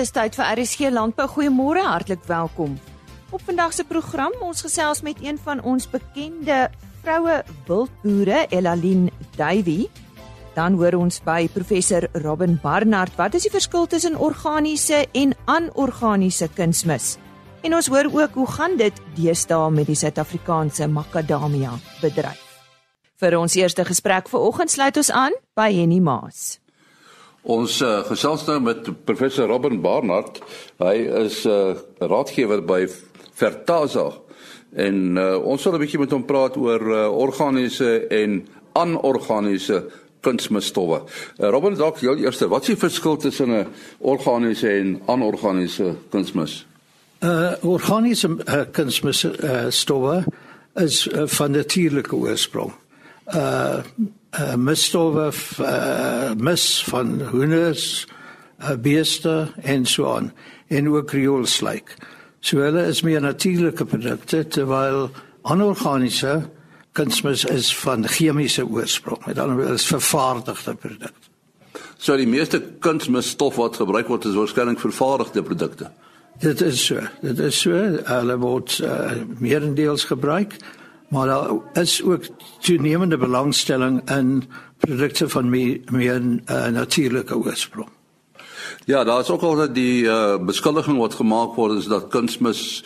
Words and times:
Dis 0.00 0.14
tyd 0.16 0.32
vir 0.32 0.46
RSG 0.56 0.88
Landbou. 0.94 1.26
Goeiemôre, 1.28 1.82
hartlik 1.84 2.22
welkom. 2.24 2.78
Op 3.36 3.42
vandag 3.44 3.74
se 3.76 3.84
program 3.84 4.32
ons 4.40 4.62
gesels 4.64 5.02
met 5.04 5.18
een 5.20 5.36
van 5.44 5.58
ons 5.60 5.84
bekende 5.92 6.70
vroue 7.02 7.34
wildboere, 7.66 8.46
Elalien 8.48 9.10
Duwy. 9.36 9.90
Dan 10.54 10.78
hoor 10.80 10.96
ons 10.96 11.20
by 11.26 11.50
professor 11.52 12.06
Robin 12.24 12.56
Barnard 12.62 13.12
wat 13.20 13.36
is 13.36 13.44
die 13.44 13.52
verskil 13.52 13.84
tussen 13.92 14.16
organiese 14.16 15.02
en 15.12 15.36
anorganiese 15.44 16.48
kunsmis? 16.56 17.18
En 17.60 17.76
ons 17.76 17.92
hoor 17.92 18.08
ook 18.08 18.40
hoe 18.40 18.48
gaan 18.54 18.78
dit 18.80 19.04
deesdae 19.18 19.68
met 19.68 19.90
die 19.90 19.98
Suid-Afrikaanse 20.00 20.88
makadamia 20.88 21.76
bedryf. 22.00 22.40
Vir 23.20 23.36
ons 23.36 23.60
eerste 23.60 23.84
gesprek 23.84 24.32
vanoggend 24.32 24.72
sluit 24.72 24.96
ons 24.96 25.12
aan 25.12 25.36
by 25.60 25.68
Henny 25.76 26.00
Maas. 26.00 26.56
Ons 27.42 27.78
uh, 27.80 28.02
gesels 28.04 28.44
nou 28.46 28.58
met 28.60 28.88
professor 29.04 29.48
Robin 29.48 29.80
Barnard. 29.80 30.42
Hy 30.78 30.96
is 31.24 31.44
'n 31.46 31.50
uh, 31.50 31.76
raadgewer 31.98 32.60
by 32.62 32.86
Vertaza 33.32 34.12
en 34.76 35.16
uh, 35.16 35.38
ons 35.44 35.64
wil 35.64 35.74
'n 35.74 35.80
bietjie 35.80 35.98
met 35.98 36.10
hom 36.10 36.24
praat 36.24 36.56
oor 36.56 36.80
uh, 36.80 37.08
organiese 37.08 38.06
en 38.08 38.46
anorganiese 38.72 39.84
kunsmisstowwe. 40.20 41.00
Uh, 41.38 41.48
Robin, 41.48 41.74
dalk 41.74 41.98
jou 41.98 42.16
eerste, 42.18 42.48
wat 42.48 42.62
is 42.62 42.74
die 42.74 42.76
verskil 42.76 43.16
tussen 43.16 43.50
'n 43.50 43.66
organiese 43.98 44.68
en 44.68 45.00
anorganiese 45.06 45.96
kunsmis? 46.10 46.66
Uh 47.20 47.52
organiese 47.62 48.28
uh, 48.28 48.64
kunsmisstowwe 48.72 50.16
uh, 50.16 50.84
is 50.84 51.06
uh, 51.06 51.26
van 51.26 51.50
natuurlike 51.50 52.16
oorsprong. 52.16 52.72
Uh 53.26 53.80
uh, 54.38 54.54
misstowwe 54.54 55.30
uh, 55.60 56.32
mis 56.36 56.84
van 56.84 57.20
hoenders, 57.32 58.06
uh, 58.60 58.76
beeste 58.76 59.52
en 59.62 59.86
so 59.86 60.06
aan 60.14 60.32
en 60.68 60.88
ook 60.88 61.12
rioolslyk. 61.12 61.96
So 62.40 62.62
hulle 62.62 62.86
is 62.88 63.02
meer 63.02 63.20
natuurlike 63.20 63.84
produkte 63.84 64.44
terwyl 64.48 65.10
anorganiese 65.42 66.50
kunsmis 66.92 67.44
is 67.44 67.70
van 67.76 68.06
chemiese 68.08 68.64
oorsprong. 68.66 69.26
Met 69.26 69.38
ander 69.38 69.56
woorde 69.56 69.74
is 69.74 69.86
vervaardigde 69.86 70.74
produkte. 70.74 71.28
So 72.00 72.16
die 72.16 72.28
meeste 72.28 72.62
kunsmisstof 72.80 73.58
wat 73.60 73.76
gebruik 73.76 74.08
word 74.08 74.24
is 74.24 74.38
waarskynlik 74.38 74.80
vervaardigde 74.80 75.42
produkte. 75.42 75.90
Dit 76.40 76.62
is 76.64 76.80
so. 76.86 77.02
Dit 77.20 77.38
is 77.38 77.58
so. 77.60 77.76
Hulle 78.08 78.36
word 78.40 78.78
uh, 78.84 79.20
meerendeels 79.38 80.06
gebruik 80.08 80.56
maar 81.10 81.26
daar 81.26 81.50
is 81.72 82.02
ook 82.02 82.24
toenemende 82.60 83.16
belangstelling 83.16 84.10
in 84.10 84.44
produkte 84.78 85.28
van 85.28 85.48
meer, 85.50 85.80
meer 85.90 86.20
uh, 86.20 86.66
natuurlike 86.66 87.36
oorsprong. 87.36 87.88
Ja, 88.84 89.04
daar 89.04 89.20
is 89.20 89.30
ook 89.30 89.42
al 89.42 89.72
die 89.72 90.02
uh, 90.02 90.38
beskuldiging 90.38 90.98
wat 90.98 91.14
gemaak 91.14 91.54
word 91.54 91.78
is 91.78 91.90
dat 91.90 92.08
kunsmis 92.08 92.84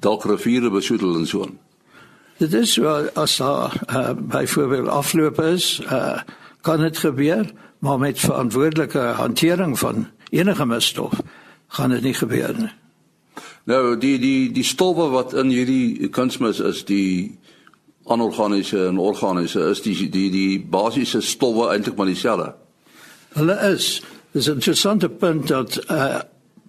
dalk 0.00 0.24
riviere 0.24 0.70
besoedel 0.70 1.16
en 1.16 1.26
so. 1.26 1.46
Dit 2.36 2.52
is 2.52 2.72
so 2.72 3.08
as 3.14 3.36
daar 3.36 3.72
uh, 3.90 4.10
byvoorbeeld 4.16 4.88
afloop 4.88 5.40
is, 5.40 5.80
uh, 5.84 6.20
kan 6.60 6.80
dit 6.80 6.98
gebeur, 6.98 7.52
maar 7.78 7.98
met 7.98 8.20
verantwoordelike 8.20 8.98
hantering 8.98 9.78
van 9.78 10.08
enige 10.28 10.66
misstof 10.66 11.20
gaan 11.68 11.90
dit 11.90 12.02
nie 12.02 12.14
gebeur 12.14 12.54
nie. 12.58 12.72
Nou 13.64 13.98
die 13.98 14.18
die 14.18 14.52
die 14.52 14.64
stowwe 14.64 15.08
wat 15.10 15.32
in 15.34 15.50
hierdie 15.50 16.08
kunsmis 16.08 16.60
is, 16.60 16.84
die 16.84 17.38
anorganiese 18.06 18.86
en 18.86 18.98
organiese 18.98 19.60
is 19.70 19.82
die 19.82 20.08
die 20.10 20.30
die 20.30 20.60
basiese 20.60 21.20
stowwe 21.20 21.70
eintlik 21.72 21.96
maar 21.96 22.06
dieselfde. 22.06 22.54
Hulle 23.34 23.56
is 23.72 24.02
dis 24.32 24.48
'n 24.48 24.52
interessante 24.52 25.08
punt 25.08 25.48
dat 25.48 25.90
uh 25.90 26.20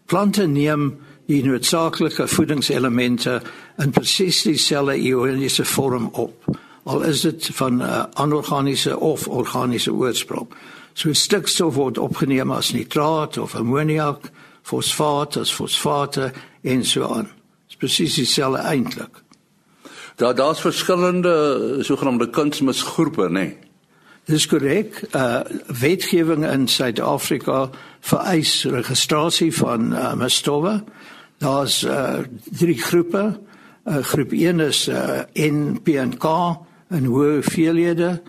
plante 0.06 0.48
neem 0.48 0.98
die 1.28 1.44
noodsaaklike 1.44 2.28
voedingselemente 2.28 3.42
in 3.78 3.92
presies 3.92 4.42
dieselfde 4.42 4.96
ioniese 4.96 5.66
vorm 5.66 6.10
op. 6.12 6.46
Al 6.84 7.02
is 7.02 7.22
dit 7.22 7.50
van 7.54 7.82
uh, 7.82 8.04
anorganiese 8.14 9.00
of 9.00 9.28
organiese 9.28 9.94
oorsprong. 9.94 10.48
So 10.94 11.14
stikstof 11.14 11.76
word 11.76 11.98
opgeneem 11.98 12.52
as 12.52 12.72
nitraat 12.72 13.38
of 13.38 13.56
ammoniak, 13.56 14.32
fosfaat 14.64 15.38
as 15.38 15.54
fosfate 15.54 16.32
en 16.62 16.86
so 16.86 17.04
aan. 17.04 17.28
Dis 17.68 17.76
presies 17.76 18.16
dieselfde 18.16 18.64
eintlik. 18.64 19.27
Daar 20.18 20.36
daar's 20.36 20.62
verskillende 20.62 21.78
sogenaamde 21.80 22.30
kunsmisgroepe, 22.30 23.30
nê. 23.30 23.30
Nee. 23.30 23.58
Dis 24.26 24.48
korrek. 24.48 25.02
Uh 25.16 25.40
wetgewing 25.80 26.46
in 26.46 26.68
Suid-Afrika 26.68 27.70
vereis 28.00 28.64
registrasie 28.64 29.54
van 29.56 29.94
uh, 29.94 30.14
mistowwe. 30.14 30.84
Daar's 31.38 31.84
uh 31.84 32.20
drie 32.44 32.82
groepe. 32.82 33.40
Uh, 33.86 33.98
groep 33.98 34.32
1 34.32 34.60
is 34.60 34.88
uh, 34.88 35.22
NPK 35.34 36.26
en 36.88 37.06
hoë 37.06 37.30
hoeveelhede. 37.38 38.22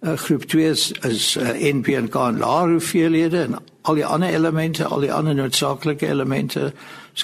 Uh, 0.00 0.12
groep 0.12 0.42
2 0.42 0.70
is, 0.70 0.92
is 0.92 1.36
uh, 1.36 1.52
NPK 1.60 2.14
en 2.14 2.38
lae 2.38 2.70
hoeveelhede 2.72 3.42
en 3.42 3.58
al 3.82 3.94
die 3.94 4.06
ander 4.06 4.32
elemente, 4.32 4.84
al 4.84 5.04
die 5.04 5.12
ander 5.12 5.34
noodsaaklike 5.34 6.08
elemente, 6.08 6.72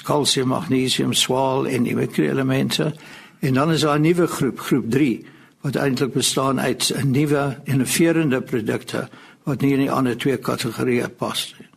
kalsium, 0.05 0.53
magnesium, 0.53 1.13
swaal 1.13 1.65
en 1.67 1.83
die 1.83 1.95
mikroelemente. 1.97 2.93
En 3.41 3.53
dan 3.53 3.71
is 3.71 3.81
daar 3.81 3.99
'n 3.99 4.01
nuwe 4.01 4.27
groep, 4.27 4.59
groep 4.59 4.89
3, 4.89 5.25
wat 5.61 5.75
eintlik 5.75 6.13
bestaan 6.13 6.59
uit 6.59 6.93
'n 6.95 7.11
nuwe 7.11 7.57
innoverende 7.63 8.41
produkte 8.41 9.09
wat 9.43 9.61
nie 9.61 9.71
in 9.73 9.79
die 9.79 9.91
ander 9.91 10.17
twee 10.17 10.37
kategorieë 10.37 11.09
pas 11.09 11.55
nie. 11.57 11.67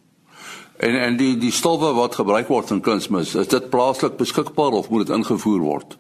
En 0.77 1.01
en 1.01 1.17
die 1.17 1.39
die 1.39 1.53
stowwe 1.53 1.93
wat 1.95 2.15
gebruik 2.15 2.49
word 2.49 2.71
in 2.71 2.81
kunsmis, 2.81 3.35
is 3.35 3.49
dit 3.49 3.71
plaaslik 3.71 4.17
beskikbaar 4.17 4.71
of 4.71 4.89
moet 4.91 5.07
dit 5.07 5.17
ingevoer 5.17 5.61
word? 5.61 5.97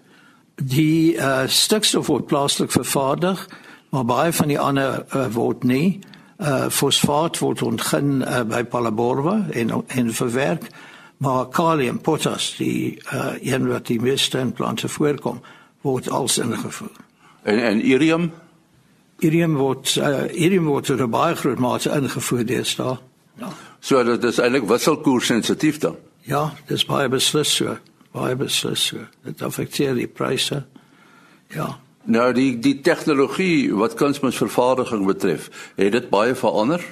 Die 0.54 1.14
uh 1.14 1.46
stikstof 1.46 2.06
word 2.06 2.26
plaaslik 2.26 2.70
vervaardig, 2.70 3.48
maar 3.88 4.04
baie 4.04 4.32
van 4.32 4.48
die 4.48 4.58
ander 4.58 5.04
uh, 5.14 5.26
word 5.32 5.64
nie. 5.64 6.00
Uh 6.38 6.68
fosfaat 6.68 7.38
word 7.38 7.62
ontgin 7.62 8.22
uh, 8.22 8.42
by 8.42 8.62
Palaborwa 8.62 9.46
en 9.50 9.84
en 9.86 10.12
verwerk 10.14 10.68
maar 11.24 11.48
kalium, 11.48 11.98
potas, 12.00 12.54
die 12.60 13.00
uh, 13.12 13.34
een 13.40 13.68
wat 13.68 13.86
die 13.88 14.00
meeste 14.00 14.38
in 14.38 14.52
plante 14.52 14.88
voorkom, 14.88 15.40
word 15.80 16.08
als 16.10 16.38
ingevoer. 16.38 16.96
En 17.42 17.58
en 17.58 17.80
irium? 17.80 18.32
Irium 19.18 19.56
word 19.56 19.96
uh, 19.96 20.24
irium 20.32 20.68
word 20.68 20.84
tot 20.90 21.00
'n 21.00 21.10
baie 21.10 21.36
groot 21.36 21.58
mate 21.58 21.90
ingevoer 21.90 22.44
deesdae. 22.44 22.98
Ja. 23.40 23.52
So 23.80 24.04
dit 24.04 24.24
is 24.24 24.38
eintlik 24.38 24.68
wisselkoers 24.68 25.26
sensitief 25.26 25.78
dan. 25.78 25.96
Ja, 26.24 26.52
dis 26.66 26.84
baie 26.84 27.08
beslis 27.08 27.56
so. 27.56 27.76
Baie 28.12 28.36
beslis 28.36 28.86
so. 28.86 28.98
Dit 29.24 29.42
affekteer 29.42 29.94
die 29.94 30.08
pryse. 30.08 30.64
Ja. 31.48 31.78
Nou 32.04 32.32
die 32.32 32.58
die 32.58 32.80
tegnologie 32.80 33.74
wat 33.74 33.94
kunsmisvervaardiging 33.94 35.06
betref, 35.06 35.50
het 35.76 35.92
dit 35.92 36.08
baie 36.10 36.34
verander? 36.34 36.84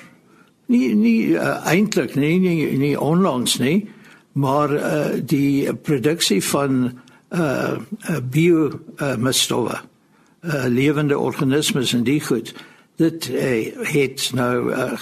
Nie 0.66 0.94
nie 0.94 1.32
uh, 1.37 1.66
eintlik 1.66 2.15
nie, 2.15 2.38
nie 2.38 2.78
nie 2.78 3.00
onlangs 3.00 3.59
nie 3.59 3.88
maar 4.32 4.72
uh, 4.72 5.06
die 5.25 5.75
produksie 5.75 6.44
van 6.44 7.00
uh, 7.31 7.72
uh 8.10 8.16
bio 8.31 8.70
uh, 8.97 9.16
mestowwe 9.16 9.81
uh, 10.41 10.65
lewende 10.66 11.19
organismes 11.19 11.93
en 11.93 12.04
die 12.04 12.20
goed 12.20 12.54
dit 12.97 13.28
uh, 13.28 13.76
het 13.92 14.31
nou 14.34 14.72
uh, 14.72 14.92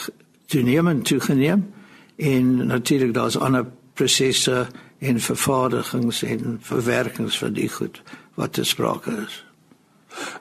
toenemend 0.47 1.05
toegeneem. 1.05 1.73
En 2.17 2.67
natuurlik 2.67 3.15
daar's 3.15 3.39
ander 3.39 3.67
prosesse 3.95 4.67
en 4.99 5.21
vervaardigings 5.21 6.23
en 6.23 6.59
verwerkings 6.61 7.39
van 7.39 7.53
die 7.53 7.69
goed 7.69 8.03
wat 8.35 8.53
te 8.53 8.65
sprake 8.65 9.25
is. 9.27 9.45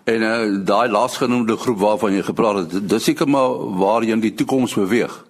En 0.04 0.22
uh, 0.22 0.66
daai 0.66 0.90
laasgenoemde 0.90 1.58
groep 1.58 1.80
waarvan 1.80 2.14
jy 2.14 2.24
gepraat 2.24 2.56
het 2.72 2.90
dis 2.90 3.04
seker 3.04 3.30
maar 3.30 3.78
waarheen 3.78 4.20
die 4.20 4.34
toekoms 4.34 4.74
beweeg 4.74 5.26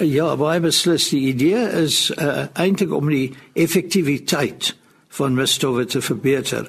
Ja, 0.00 0.36
baie 0.36 0.60
beslis 0.60 1.08
die 1.08 1.22
idee 1.30 1.62
is 1.82 2.10
uh, 2.20 2.46
eintlik 2.52 2.92
om 2.92 3.08
die 3.08 3.32
effektiwiteit 3.54 4.74
van 5.16 5.34
mestowwe 5.34 5.84
te 5.84 6.02
verbeter. 6.04 6.68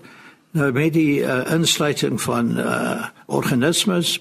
Nou 0.55 0.71
met 0.71 0.93
die 0.93 1.19
uh, 1.21 1.41
insluiting 1.51 2.21
van 2.21 2.55
uh, 2.59 3.09
organismes 3.25 4.15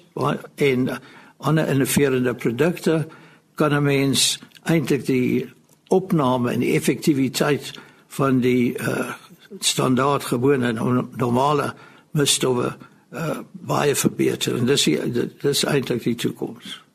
en 0.55 0.89
ander 1.37 1.69
innoverende 1.69 2.35
produkte 2.35 3.07
kan 3.55 3.75
'n 3.75 3.83
mens 3.83 4.39
eintlik 4.63 5.07
die 5.07 5.47
opname 5.89 6.51
en 6.51 6.61
die 6.61 6.75
effektiwiteit 6.75 7.73
van 8.09 8.41
die 8.41 8.75
uh, 8.79 9.13
standaard 9.61 10.25
gewone 10.25 10.73
normale 11.17 11.75
mestowwe 12.11 12.77
uh, 13.13 13.39
baie 13.53 13.95
verbeter. 13.95 14.57
En 14.57 14.67
dis 14.67 14.89
dis 15.41 15.65
eintlik 15.65 16.03
die 16.03 16.15
toekoms. 16.15 16.86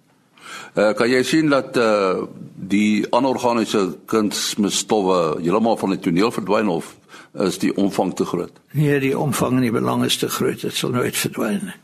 Uh, 0.76 0.94
kan 0.96 1.10
jy 1.10 1.24
sien 1.24 1.50
dat 1.50 1.78
uh, 1.78 2.24
die 2.56 3.06
anorganiese 3.12 3.98
kunsmisstowwe 4.06 5.42
heeltemal 5.42 5.78
van 5.78 5.96
die 5.96 6.00
toneel 6.00 6.32
verdwyn 6.32 6.72
of 6.72 6.96
is 7.34 7.60
die 7.60 7.72
omvang 7.76 8.16
te 8.16 8.26
groot? 8.26 8.62
Nee, 8.72 9.00
die 9.00 9.18
omvang 9.18 9.60
en 9.60 9.66
die 9.68 9.72
belang 9.72 10.04
is 10.08 10.18
te 10.18 10.30
groot. 10.30 10.62
Dit 10.62 10.76
sal 10.76 10.96
nooit 10.96 11.16
verdwyn 11.16 11.62
nie. 11.70 11.78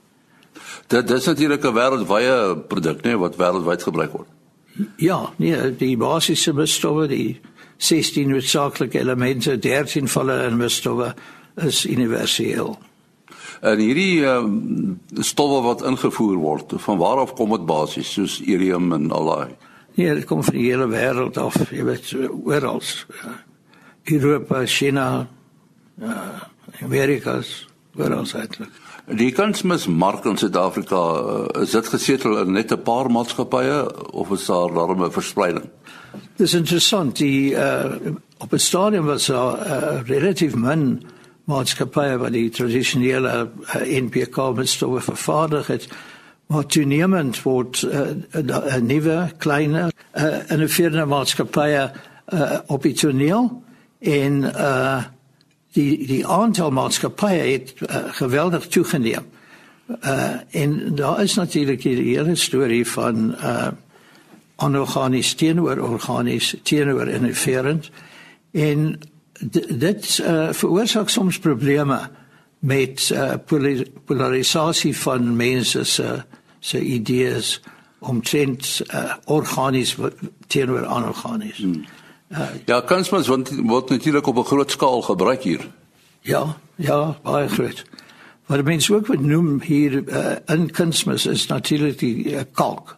Dit 0.88 1.08
dis 1.08 1.26
natuurlik 1.26 1.66
'n 1.66 1.74
wêreldwye 1.74 2.58
produk, 2.68 3.04
nee, 3.04 3.18
wat 3.18 3.36
wêreldwyd 3.36 3.84
gebruik 3.84 4.12
word. 4.12 4.28
Ja, 4.96 5.34
nee, 5.36 5.76
die 5.76 5.98
basiese 5.98 6.54
misstowwe, 6.54 7.08
die 7.08 7.40
16 7.78 8.30
noodsaaklike 8.30 9.00
elemente, 9.00 9.60
13 9.60 10.08
van 10.08 10.30
hulle 10.30 10.48
in 10.48 10.70
stowwe 10.70 11.14
is 11.56 11.86
universeel. 11.86 12.78
En 13.62 13.80
hierdie 13.80 14.26
um, 14.26 15.00
stowwe 15.20 15.62
wat 15.66 15.84
ingevoer 15.86 16.36
word, 16.36 16.74
van 16.78 16.98
waar 16.98 17.24
af 17.24 17.34
kom 17.34 17.50
dit 17.56 17.66
basies 17.66 18.12
soos 18.14 18.40
irium 18.42 18.92
en 18.94 19.12
al 19.12 19.26
daai? 19.26 19.56
Nee, 19.98 20.14
dit 20.14 20.26
kom 20.30 20.44
van 20.44 20.54
die 20.54 20.68
hele 20.70 20.88
wêreld 20.92 21.38
af, 21.42 21.58
jy 21.74 21.84
weet, 21.84 22.12
oral. 22.46 22.82
Ja. 23.24 23.34
Europa, 24.08 24.66
China, 24.66 25.28
ja, 26.00 26.20
Amerikas, 26.82 27.66
oral 27.98 28.30
eintlik. 28.38 28.70
Die 29.08 29.32
kunsmismark 29.32 30.26
in 30.28 30.38
Suid-Afrika, 30.38 31.00
uh, 31.00 31.62
is 31.64 31.72
dit 31.72 31.88
gesetel 31.88 32.38
in 32.42 32.52
net 32.52 32.72
'n 32.72 32.82
paar 32.84 33.10
maatskappye 33.12 34.12
of 34.12 34.32
is 34.32 34.46
daar 34.46 34.74
daarmee 34.74 35.10
verspreiding? 35.10 35.70
Dis 36.36 36.54
interessant, 36.54 37.16
die 37.18 37.52
uh, 37.52 37.96
op 38.38 38.54
'n 38.54 38.60
stadium 38.60 39.06
was 39.06 39.26
daar 39.26 39.56
uh, 39.66 40.02
relatief 40.06 40.56
min 40.56 41.02
maatskappye 41.48 42.18
wat 42.20 42.36
die 42.36 42.50
tradisionele 42.52 43.34
uh, 43.48 43.82
NPK 44.04 44.38
metstowwe 44.56 45.02
vervaardig 45.02 45.68
het. 45.68 45.88
Maar 46.48 46.66
toenemend 46.66 47.42
word 47.44 47.84
'n 47.84 48.26
uh, 48.32 48.76
nuwe 48.76 49.32
kleiner 49.38 49.92
uh, 50.16 50.52
en 50.52 50.60
'n 50.64 50.70
vierde 50.70 51.06
maatskappye 51.06 51.92
uh, 52.34 52.60
op 52.68 52.84
die 52.84 52.94
toneel 52.94 53.64
en 54.00 54.44
uh 54.44 55.04
die 55.72 56.08
die 56.08 56.28
aantal 56.28 56.72
maatskappye 56.72 57.52
het 57.52 57.74
uh, 57.82 57.96
geweldig 58.18 58.68
toegeneem. 58.68 59.26
Uh 60.04 60.36
en 60.52 60.96
daar 60.96 61.22
is 61.22 61.34
natuurlik 61.34 61.82
die 61.82 62.16
hele 62.18 62.36
storie 62.36 62.88
van 62.88 63.36
uh 63.36 63.68
anorganies 64.56 65.34
teenoor 65.34 65.78
organies 65.78 66.56
teenoor 66.64 67.08
innoverend 67.08 67.90
en 68.52 69.00
dit 69.70 70.20
uh, 70.24 70.50
veroorsaak 70.52 71.10
soms 71.10 71.40
probleme 71.40 72.10
met 72.60 73.10
uh, 73.14 73.34
polarisasie 74.06 74.98
van 74.98 75.36
mense 75.36 75.84
se 75.84 76.24
se 76.60 76.82
idees 76.82 77.62
omtrent 78.00 78.82
uh, 78.94 79.14
organies 79.26 79.96
teenoor 80.48 80.86
anorganies. 80.86 81.58
Hmm. 81.58 81.86
Uh, 82.30 82.48
ja, 82.66 82.82
kunsmis 82.82 83.28
word, 83.28 83.52
word 83.64 83.90
natuurlik 83.90 84.28
op 84.28 84.38
'n 84.38 84.44
groot 84.44 84.72
skaal 84.72 85.02
gebruik 85.02 85.44
hier. 85.44 85.70
Ja, 86.22 86.58
ja, 86.76 87.18
baie 87.24 87.48
groot. 87.48 87.86
Wat 88.46 88.64
mense 88.64 88.96
ook 88.96 89.08
wat 89.08 89.20
noem 89.20 89.62
hier 89.62 90.04
uh, 90.08 90.36
in 90.46 90.72
kunsmis 90.72 91.26
is 91.26 91.46
natuurlik 91.46 92.00
die 92.00 92.32
uh, 92.32 92.42
kalk. 92.52 92.97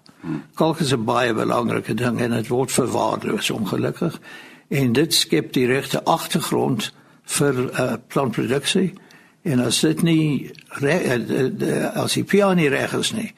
Kalk 0.55 0.79
is 0.79 0.93
'n 0.93 1.05
baie 1.05 1.33
belangrike 1.33 1.93
ding 1.93 2.19
en 2.21 2.31
dit 2.31 2.47
word 2.47 2.71
verwaarloos 2.71 3.49
ongelukkig 3.49 4.19
en 4.67 4.93
dit 4.93 5.13
skep 5.13 5.53
die 5.53 5.65
regte 5.65 6.03
agtergrond 6.03 6.91
vir 7.23 7.55
uh, 7.55 7.93
plantproduksie 8.07 8.93
en 9.41 9.59
as 9.59 9.79
dit 9.79 10.01
nie 10.01 10.51
uh, 10.81 11.95
as 11.95 12.13
die 12.13 12.23
piano 12.23 12.67
reg 12.69 12.93
is 12.93 13.13
nie 13.13 13.33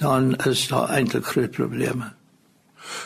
dan 0.00 0.36
is 0.46 0.68
daar 0.68 0.88
eintlik 0.88 1.26
groot 1.26 1.50
probleme. 1.50 2.12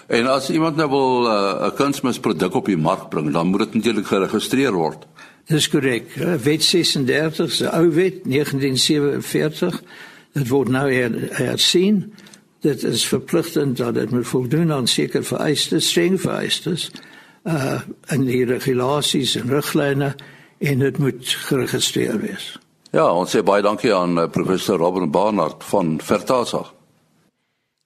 En 0.07 0.27
as 0.27 0.51
iemand 0.51 0.77
nou 0.77 0.89
wil 0.89 1.27
uh, 1.27 1.33
'n 1.33 1.65
uh, 1.67 1.75
kunsmisproduk 1.75 2.55
op 2.55 2.67
die 2.67 2.77
mark 2.77 3.09
bring, 3.09 3.33
dan 3.33 3.47
moet 3.47 3.59
dit 3.59 3.75
natuurlik 3.75 4.07
geregistreer 4.07 4.73
word. 4.73 5.07
Dis 5.47 5.69
korrek. 5.69 6.15
Wet 6.43 6.63
36, 6.63 7.53
se 7.53 7.71
ou 7.71 7.91
wet 7.91 8.25
1947, 8.25 9.83
dit 10.33 10.49
word 10.49 10.69
nou 10.69 10.93
hersien. 11.31 12.15
Dit 12.65 12.83
is 12.83 13.05
verpligtend 13.07 13.77
dat 13.77 13.95
dit 13.95 14.11
moet 14.11 14.27
voldoen 14.27 14.73
aan 14.73 14.87
sekere 14.87 15.23
vereistes, 15.23 15.89
streng 15.89 16.21
vereistes 16.21 16.91
uh 17.45 17.81
in 18.09 18.25
die 18.25 18.45
regulasies 18.49 19.35
en 19.37 19.51
riglyne 19.53 20.15
en 20.65 20.79
dit 20.81 20.99
moet 20.99 21.29
geregistreer 21.49 22.17
wees. 22.23 22.47
Ja, 22.95 23.05
ons 23.13 23.35
sê 23.35 23.43
baie 23.45 23.63
dankie 23.63 23.93
aan 23.93 24.17
uh, 24.17 24.25
professor 24.33 24.81
Robert 24.81 25.11
Barnard 25.13 25.65
van 25.69 25.99
Vertasa. 26.01 26.63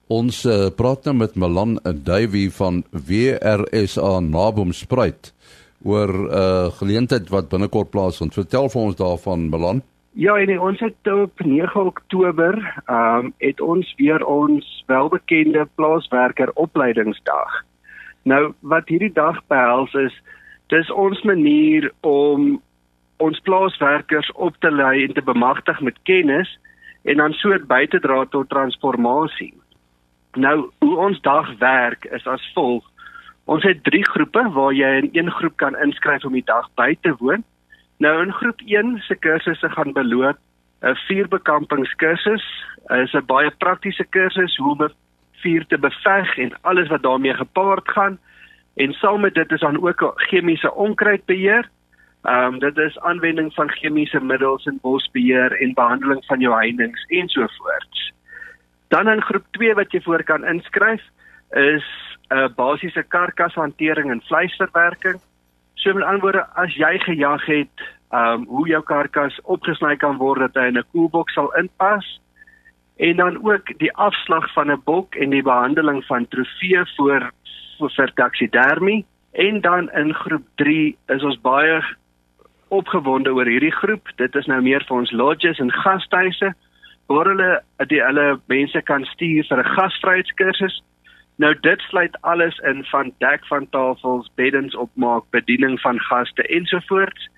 Ons 0.07 0.45
uh, 0.47 0.69
praat 0.71 1.03
nou 1.09 1.17
met 1.25 1.35
Melan 1.35 1.75
Duivie 1.83 2.47
van 2.55 2.83
WRSA 2.91 4.19
Nabomspruit 4.23 5.33
oor 5.83 6.13
'n 6.13 6.31
uh, 6.31 6.71
geleentheid 6.79 7.29
wat 7.29 7.51
binnekort 7.51 7.89
plaasvind. 7.89 8.33
Vertel 8.33 8.69
vir 8.69 8.81
ons 8.81 8.95
daarvan 8.95 9.49
Melan. 9.49 9.83
Ja, 10.19 10.33
en 10.35 10.59
ons 10.59 10.79
het 10.79 11.07
op 11.07 11.39
9 11.39 11.85
Oktober, 11.85 12.81
ehm 12.85 13.25
um, 13.25 13.33
het 13.37 13.61
ons 13.61 13.93
weer 13.97 14.25
ons 14.25 14.83
welbekende 14.87 15.67
plaaswerker 15.75 16.51
opleidingsdag. 16.53 17.53
Nou 18.21 18.53
wat 18.59 18.89
hierdie 18.91 19.13
dag 19.13 19.39
behels 19.47 19.93
is, 19.93 20.17
dis 20.67 20.91
ons 20.91 21.21
manier 21.21 21.87
om 22.01 22.59
ons 23.17 23.39
plaaswerkers 23.39 24.31
op 24.31 24.59
te 24.59 24.71
lei 24.71 25.05
en 25.05 25.13
te 25.13 25.23
bemagtig 25.23 25.79
met 25.79 26.03
kennis 26.03 26.51
en 27.03 27.23
dan 27.23 27.33
so 27.33 27.55
by 27.71 27.85
te 27.87 27.99
dra 27.99 28.25
tot 28.25 28.49
transformasie. 28.49 29.53
Nou, 30.35 30.69
hoe 30.79 30.97
ons 30.97 31.21
dag 31.21 31.53
werk 31.63 32.09
is 32.11 32.27
as 32.27 32.51
volg. 32.53 32.83
Ons 33.45 33.63
het 33.63 33.83
3 33.83 34.03
groepe 34.09 34.43
waar 34.51 34.73
jy 34.73 34.91
in 34.97 35.09
een 35.13 35.31
groep 35.31 35.55
kan 35.55 35.79
inskryf 35.79 36.27
om 36.27 36.35
die 36.35 36.49
dag 36.51 36.67
by 36.75 36.97
te 37.01 37.15
woon. 37.23 37.47
Nou 37.99 38.21
in 38.23 38.31
groep 38.31 38.61
1 38.65 39.01
se 39.03 39.15
kursusse 39.15 39.69
gaan 39.69 39.91
beloop 39.93 40.37
'n 40.81 40.95
vuurbekampingskursus. 41.07 42.45
Dit 42.87 42.97
is 42.97 43.13
'n 43.13 43.25
baie 43.25 43.51
praktiese 43.51 44.05
kursus 44.09 44.55
hoe 44.57 44.71
om 44.71 44.89
vuur 45.41 45.65
te 45.67 45.77
beveg 45.77 46.37
en 46.37 46.51
alles 46.61 46.87
wat 46.87 47.03
daarmee 47.03 47.33
gepaard 47.33 47.91
gaan. 47.91 48.19
En 48.75 48.93
saam 48.93 49.21
met 49.21 49.33
dit 49.33 49.51
is 49.51 49.59
dan 49.59 49.83
ook 49.87 50.13
chemiese 50.15 50.73
onkruidbeheer. 50.73 51.69
Ehm 52.23 52.53
um, 52.53 52.59
dit 52.59 52.77
is 52.77 52.99
aanwending 52.99 53.53
van 53.53 53.71
chemiese 53.71 54.19
middels 54.19 54.65
in 54.65 54.79
bosbeheer 54.81 55.61
en 55.61 55.73
behandeling 55.73 56.25
van 56.25 56.39
jou 56.39 56.55
heininge 56.55 57.05
ensovoorts. 57.07 58.13
Dan 58.87 59.09
in 59.09 59.21
groep 59.21 59.45
2 59.51 59.73
wat 59.73 59.91
jy 59.91 60.01
voor 60.01 60.23
kan 60.23 60.45
inskryf 60.45 61.03
is 61.51 61.85
'n 62.29 62.35
uh, 62.35 62.47
basiese 62.55 63.03
karkashantering 63.03 64.11
en 64.11 64.21
vleisverwerking. 64.21 65.19
So 65.79 65.93
met 65.93 66.03
ander 66.03 66.21
woorde, 66.21 66.45
as 66.59 66.73
jy 66.75 66.97
gejag 66.99 67.45
het, 67.45 67.85
ehm 68.11 68.41
um, 68.41 68.45
hoe 68.47 68.67
jou 68.67 68.81
karkas 68.83 69.37
opgesny 69.43 69.95
kan 69.95 70.17
word 70.17 70.39
dat 70.39 70.57
hy 70.57 70.67
in 70.67 70.77
'n 70.77 70.89
koelboks 70.91 71.33
sal 71.33 71.53
inpas 71.55 72.19
en 72.97 73.15
dan 73.15 73.37
ook 73.45 73.77
die 73.77 73.93
afslag 73.95 74.53
van 74.53 74.71
'n 74.71 74.81
bok 74.83 75.15
en 75.15 75.29
die 75.29 75.43
behandeling 75.43 76.03
van 76.05 76.27
trofee 76.27 76.83
voor 76.95 77.31
vir 77.79 78.11
taksidermie 78.13 79.05
en 79.31 79.61
dan 79.61 79.91
in 79.91 80.13
groep 80.13 80.45
3 80.55 80.97
is 81.07 81.23
ons 81.23 81.41
baie 81.41 81.83
opgewonde 82.67 83.33
oor 83.33 83.45
hierdie 83.45 83.71
groep. 83.71 84.09
Dit 84.15 84.35
is 84.35 84.45
nou 84.45 84.61
meer 84.61 84.83
vir 84.87 84.97
ons 84.97 85.11
lodges 85.11 85.59
en 85.59 85.71
gasthuise 85.71 86.53
waar 87.07 87.25
hulle 87.25 87.63
die 87.87 88.01
hulle 88.03 88.39
mense 88.45 88.81
kan 88.81 89.05
stuur 89.05 89.45
vir 89.49 89.59
'n 89.59 89.71
gasvryheidskursus. 89.75 90.83
Nou 91.39 91.53
dit 91.59 91.79
sluit 91.79 92.17
alles 92.21 92.57
in 92.57 92.83
van 92.83 93.13
dek 93.17 93.45
van 93.47 93.69
tafels, 93.69 94.31
beddens 94.35 94.75
opmaak, 94.75 95.23
bediening 95.29 95.79
van 95.81 95.99
gaste 95.99 96.43
ensovoorts. 96.43 97.29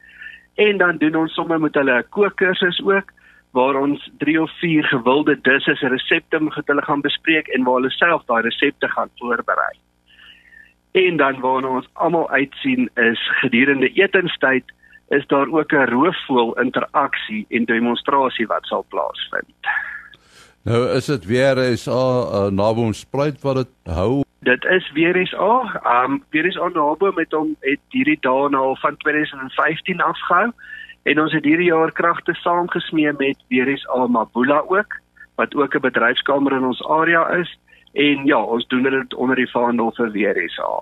En 0.55 0.77
dan 0.77 0.98
doen 0.98 1.15
ons 1.15 1.34
sommer 1.34 1.60
met 1.60 1.74
hulle 1.74 1.98
'n 1.98 2.10
kookkursus 2.10 2.81
ook 2.84 3.12
waar 3.51 3.75
ons 3.75 4.10
3 4.17 4.41
of 4.41 4.51
4 4.60 4.84
gewilde 4.84 5.41
disse 5.41 5.75
se 5.75 5.88
resepte 5.88 6.39
met 6.39 6.65
hulle 6.65 6.81
gaan 6.81 7.01
bespreek 7.01 7.48
en 7.48 7.63
waar 7.63 7.74
hulle 7.74 7.89
self 7.89 8.25
daai 8.25 8.41
resepte 8.41 8.88
gaan 8.88 9.10
voorberei. 9.15 9.75
En 10.91 11.17
dan 11.17 11.39
waarna 11.39 11.67
ons 11.67 11.89
almal 11.93 12.29
uitsien 12.29 12.89
is 12.96 13.29
gedurende 13.41 13.89
etenstyd 13.93 14.63
is 15.08 15.27
daar 15.27 15.48
ook 15.48 15.72
'n 15.72 15.89
roofvoël 15.89 16.60
interaksie 16.60 17.46
en 17.50 17.65
demonstrasie 17.65 18.48
wat 18.48 18.65
sal 18.65 18.86
plaasvind. 18.89 19.55
Nou 20.63 20.89
is 20.89 21.06
dit 21.06 21.25
weer 21.25 21.58
is 21.58 21.86
'n 21.88 21.91
uh, 21.91 22.48
naboom 22.48 22.94
spruit 22.94 23.41
wat 23.41 23.56
dit 23.56 23.68
hou. 23.84 24.24
Dit 24.39 24.63
is 24.63 24.91
weer 24.94 25.15
is 25.15 25.36
al, 25.36 25.70
ehm 25.84 26.12
um, 26.12 26.24
weer 26.30 26.46
is 26.46 26.60
aan 26.60 26.74
naboom 26.74 27.15
met 27.15 27.32
hom 27.32 27.56
het 27.60 27.80
hierdie 27.89 28.18
dae 28.22 28.50
nou 28.50 28.77
van 28.80 28.98
2015 28.98 30.01
afgehou 30.01 30.51
En 31.03 31.22
ons 31.22 31.34
het 31.34 31.46
hierdie 31.46 31.72
jaar 31.72 31.91
kragte 31.91 32.34
saamgesmee 32.34 33.13
met 33.18 33.39
Veris 33.50 33.88
Almabula 33.88 34.63
ook 34.68 35.00
wat 35.36 35.56
ook 35.56 35.75
'n 35.75 35.82
bedryfskamer 35.82 36.51
in 36.51 36.63
ons 36.63 36.84
area 36.88 37.30
is 37.30 37.60
en 37.94 38.25
ja, 38.25 38.44
ons 38.44 38.68
doen 38.68 38.84
dit 38.84 39.13
onder 39.13 39.36
die 39.36 39.51
vaandel 39.51 39.91
vir 39.96 40.12
Veris 40.12 40.60
A. 40.60 40.80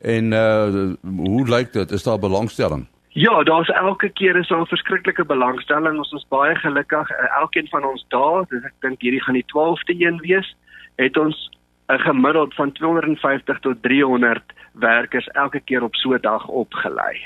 En 0.00 0.32
uh 0.32 0.92
hoe 1.02 1.48
lyk 1.48 1.72
dit? 1.72 1.90
Is 1.90 2.02
daar 2.02 2.18
belangstelling? 2.18 2.86
Ja, 3.14 3.42
daar's 3.42 3.68
elke 3.68 4.08
keer 4.08 4.36
is 4.36 4.48
daar 4.48 4.60
'n 4.60 4.66
verskriklike 4.66 5.24
belangstelling. 5.24 5.98
Ons 5.98 6.12
is 6.12 6.26
baie 6.28 6.54
gelukkig. 6.54 7.10
Uh, 7.10 7.36
elkeen 7.40 7.68
van 7.68 7.84
ons 7.84 8.04
daar, 8.08 8.44
dis 8.48 8.64
ek 8.64 8.74
dink 8.80 9.00
hierdie 9.00 9.22
gaan 9.22 9.34
die 9.34 9.46
12de 9.46 9.94
een 9.98 10.18
wees, 10.18 10.56
het 10.96 11.16
ons 11.16 11.50
'n 11.88 11.98
gemiddeld 11.98 12.54
van 12.54 12.72
250 12.72 13.58
tot 13.60 13.82
300 13.82 14.42
werkers 14.72 15.26
elke 15.26 15.60
keer 15.60 15.82
op 15.82 15.94
so 15.94 16.14
'n 16.14 16.20
dag 16.20 16.46
opgelei. 16.46 17.18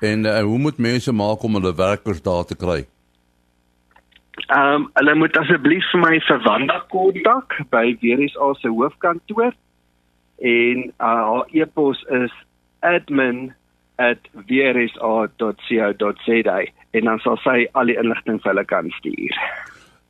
En 0.00 0.24
uh, 0.24 0.40
hoe 0.40 0.58
moet 0.58 0.78
mense 0.78 1.12
maak 1.12 1.42
om 1.42 1.54
hulle 1.54 1.74
werkers 1.74 2.22
daar 2.22 2.44
te 2.44 2.56
kry? 2.56 2.86
Ehm 4.46 4.74
um, 4.74 4.90
hulle 4.92 5.14
moet 5.14 5.36
asseblief 5.38 5.90
vir 5.90 6.00
my 6.00 6.20
verwanda 6.20 6.84
kontak 6.88 7.56
by 7.70 7.96
WRSA 8.00 8.54
se 8.54 8.68
hoofkantoor 8.68 9.52
en 10.38 10.84
uh, 10.84 10.92
haar 10.98 11.46
e-pos 11.50 12.02
is 12.02 12.32
admin@wrsa.co.za 13.96 16.64
en 16.90 17.04
dan 17.04 17.18
sal 17.18 17.36
sy 17.42 17.66
al 17.72 17.86
die 17.90 17.98
inligting 17.98 18.42
vir 18.42 18.50
hulle 18.52 18.64
kan 18.64 18.90
stuur. 18.98 19.34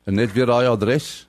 En 0.05 0.13
net 0.19 0.33
weer 0.33 0.45
daai 0.49 0.67
adres. 0.69 1.27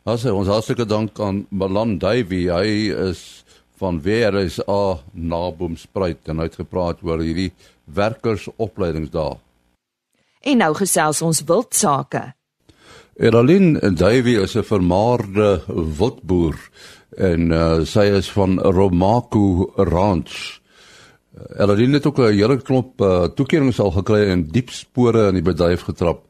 Asse 0.06 0.34
ons 0.34 0.48
hartlike 0.48 0.86
dank 0.86 1.20
aan 1.20 1.46
Malan 1.50 1.98
Davey. 1.98 2.46
Hy 2.46 2.92
is 3.10 3.44
van 3.76 4.02
WRSA 4.02 4.98
Naboomspruit 5.12 6.28
en 6.30 6.38
hy 6.38 6.44
het 6.48 6.60
gepraat 6.60 7.02
oor 7.04 7.20
hierdie 7.20 7.52
werkersopleidingsdae. 7.84 9.36
En 10.46 10.62
nou 10.62 10.72
gesels 10.78 11.22
ons 11.26 11.42
wildsake. 11.44 12.22
Eralyn 13.16 13.80
Davey 13.96 14.36
is 14.36 14.56
'n 14.56 14.62
vermaarde 14.62 15.62
wildboer 15.66 16.56
en 17.16 17.50
uh, 17.50 17.80
sy 17.84 18.12
is 18.12 18.28
van 18.28 18.60
Romaku 18.60 19.72
Ranch. 19.76 20.60
Eralyn 21.56 21.96
het 21.96 22.06
ook 22.06 22.18
'n 22.18 22.36
hele 22.36 22.60
klomp 22.60 23.00
uh, 23.00 23.24
toekennings 23.32 23.80
al 23.80 23.90
gekry 23.90 24.28
en 24.28 24.44
diep 24.52 24.68
spore 24.68 25.28
in 25.28 25.34
die 25.40 25.42
bedryf 25.42 25.88
getrap. 25.88 26.26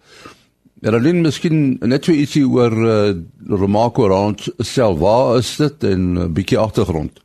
Eralyn, 0.80 1.22
miskien 1.22 1.78
net 1.82 2.04
so 2.04 2.12
ietsie 2.12 2.46
oor 2.46 2.70
uh, 2.70 3.14
Romaku 3.48 4.06
Ranch 4.06 4.46
self. 4.58 4.98
Waar 4.98 5.38
is 5.38 5.56
dit 5.56 5.84
en 5.84 6.12
'n 6.12 6.16
uh, 6.16 6.30
bietjie 6.30 6.58
agtergrond? 6.58 7.18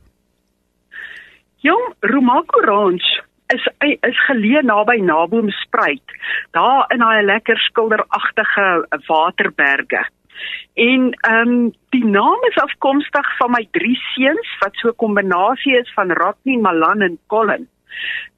Jong, 1.62 1.94
Romaco 2.00 2.60
Ranch 2.66 3.22
is 3.54 3.68
is 4.00 4.24
geleë 4.26 4.62
naby 4.62 4.98
Naboomspruit, 5.00 6.16
daar 6.56 6.84
in 6.94 7.04
daai 7.04 7.22
lekker 7.22 7.58
skilderagtige 7.68 8.68
waterberge. 9.06 10.06
En 10.74 11.10
ehm 11.12 11.48
um, 11.48 11.72
die 11.90 12.04
naam 12.04 12.46
is 12.50 12.62
afkomstig 12.62 13.36
van 13.38 13.50
my 13.50 13.66
drie 13.70 13.98
seuns 14.14 14.56
wat 14.60 14.74
so 14.74 14.88
'n 14.88 14.96
kombinasie 15.04 15.76
is 15.80 15.92
van 15.94 16.12
Rodney, 16.12 16.56
Malan 16.56 17.00
en 17.00 17.18
Colin. 17.26 17.68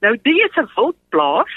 Nou 0.00 0.18
dit 0.22 0.36
is 0.48 0.56
'n 0.56 0.70
wildplaas 0.74 1.54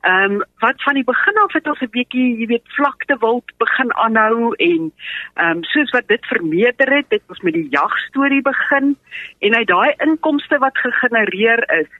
Ehm 0.00 0.32
um, 0.32 0.44
wat 0.58 0.82
van 0.82 0.94
die 0.94 1.04
begin 1.04 1.36
af 1.42 1.52
het 1.52 1.68
ons 1.68 1.80
'n 1.80 1.90
bietjie, 1.90 2.38
jy 2.38 2.46
weet, 2.46 2.74
vlakte 2.78 3.16
wild 3.20 3.52
begin 3.56 3.94
aanhou 3.94 4.54
en 4.54 4.92
ehm 5.34 5.50
um, 5.50 5.64
soos 5.64 5.90
wat 5.90 6.06
dit 6.08 6.26
vermeerder 6.26 6.94
het, 6.96 7.06
het 7.08 7.22
ons 7.28 7.40
met 7.40 7.52
die 7.52 7.68
jagstorie 7.70 8.42
begin 8.42 8.96
en 9.38 9.54
uit 9.54 9.66
daai 9.66 9.94
inkomste 9.96 10.58
wat 10.58 10.78
gegenereer 10.78 11.80
is, 11.80 11.90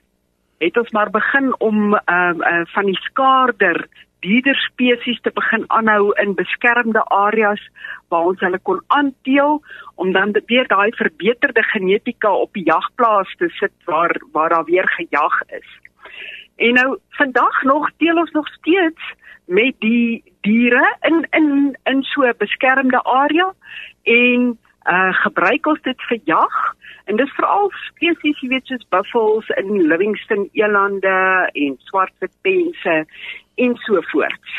het 0.59 0.77
ons 0.77 0.91
maar 0.91 1.11
begin 1.11 1.55
om 1.61 1.95
um, 1.95 2.43
uh, 2.43 2.63
van 2.75 2.85
die 2.85 2.99
skaarder 3.01 3.87
dieder 4.21 4.57
spesies 4.57 5.21
te 5.21 5.31
begin 5.35 5.65
aanhou 5.67 6.13
in 6.23 6.35
beskermde 6.35 7.05
areas 7.05 7.63
waar 8.09 8.31
ons 8.33 8.41
hulle 8.41 8.59
kon 8.59 8.81
aanteel 8.87 9.61
om 9.95 10.13
dan 10.13 10.35
weer 10.47 10.67
daai 10.67 10.91
verbeterde 10.97 11.63
genetika 11.63 12.33
op 12.33 12.53
die 12.53 12.65
jagplaas 12.67 13.35
te 13.39 13.49
sit 13.61 13.75
waar 13.85 14.17
waar 14.33 14.49
daar 14.49 14.65
weer 14.65 14.89
gejag 14.97 15.41
is. 15.61 15.69
En 16.57 16.75
nou 16.75 16.99
vandag 17.21 17.63
nog 17.63 17.91
deel 17.97 18.19
ons 18.19 18.31
nog 18.31 18.49
steeds 18.49 19.15
met 19.45 19.75
die 19.79 20.23
diere 20.41 20.97
in 21.01 21.27
in 21.31 21.77
in 21.85 22.03
so 22.03 22.23
'n 22.23 22.35
beskermde 22.39 23.03
area 23.03 23.53
en 24.03 24.59
uh 24.89 25.13
gebruik 25.23 25.67
ons 25.67 25.81
dit 25.85 26.05
vir 26.09 26.21
jag 26.25 26.59
en 27.07 27.17
dis 27.17 27.37
veral 27.37 27.71
spesies 27.89 28.41
jy 28.43 28.49
weet 28.55 28.67
soos 28.71 28.87
buffels 28.95 29.49
in 29.61 29.89
Livingston 29.91 30.49
elande 30.53 31.17
en 31.55 31.79
swartwitpense 31.91 32.97
en 33.65 33.77
so 33.85 34.03
voort. 34.13 34.55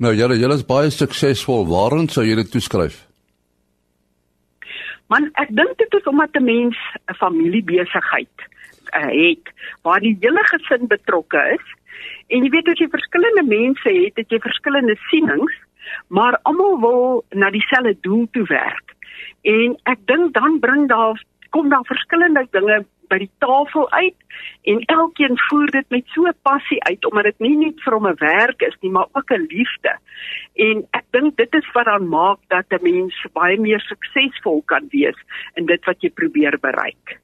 Nou 0.00 0.14
julle 0.16 0.38
julle 0.40 0.56
is 0.56 0.66
baie 0.66 0.90
suksesvol. 0.94 1.66
Waarin 1.68 2.08
sou 2.08 2.24
jy 2.24 2.38
dit 2.38 2.52
toeskryf? 2.52 3.02
Man, 5.12 5.26
ek 5.42 5.50
dink 5.58 5.74
dit 5.82 5.98
is 5.98 6.06
omdat 6.06 6.36
'n 6.38 6.44
mens 6.44 6.78
'n 7.10 7.18
familiebesigheid 7.18 8.36
uh, 8.94 9.10
het 9.10 9.52
waar 9.82 10.00
die 10.00 10.16
hele 10.20 10.44
gesin 10.52 10.86
betrokke 10.86 11.40
is. 11.58 11.66
En 12.28 12.44
jy 12.44 12.50
weet 12.50 12.68
as 12.68 12.78
jy 12.78 12.88
verskillende 12.88 13.42
mense 13.42 13.90
het, 13.90 14.14
het 14.16 14.30
jy 14.30 14.38
verskillende 14.38 14.96
sienings, 15.10 15.54
maar 16.08 16.38
almal 16.42 16.78
wil 16.80 17.24
na 17.34 17.50
dieselfde 17.50 17.96
doel 18.00 18.28
toe 18.30 18.46
werk. 18.46 18.89
En 19.42 19.76
ek 19.82 20.06
dink 20.06 20.34
dan 20.34 20.58
bring 20.60 20.88
daar 20.88 21.22
kom 21.50 21.68
daar 21.68 21.84
verskillende 21.84 22.46
dinge 22.50 22.84
by 23.10 23.18
die 23.18 23.30
tafel 23.42 23.88
uit 23.90 24.14
en 24.70 24.82
elkeen 24.94 25.38
voer 25.48 25.70
dit 25.74 25.88
met 25.90 26.04
so 26.14 26.26
'n 26.26 26.36
passie 26.42 26.82
uit 26.84 27.04
omdat 27.06 27.24
dit 27.24 27.38
nie 27.38 27.56
net 27.56 27.82
vir 27.84 27.94
hom 27.94 28.06
'n 28.06 28.20
werk 28.20 28.62
is 28.62 28.76
nie, 28.80 28.90
maar 28.90 29.08
ook 29.12 29.30
'n 29.30 29.46
liefde. 29.50 29.92
En 30.54 30.86
ek 30.90 31.04
dink 31.10 31.36
dit 31.36 31.54
is 31.54 31.72
wat 31.72 31.84
dan 31.84 32.08
maak 32.08 32.38
dat 32.48 32.66
'n 32.70 32.82
mens 32.82 33.26
baie 33.32 33.60
meer 33.60 33.80
suksesvol 33.80 34.62
kan 34.66 34.86
wees 34.90 35.18
in 35.54 35.66
dit 35.66 35.84
wat 35.84 36.00
jy 36.00 36.10
probeer 36.10 36.58
bereik. 36.60 37.18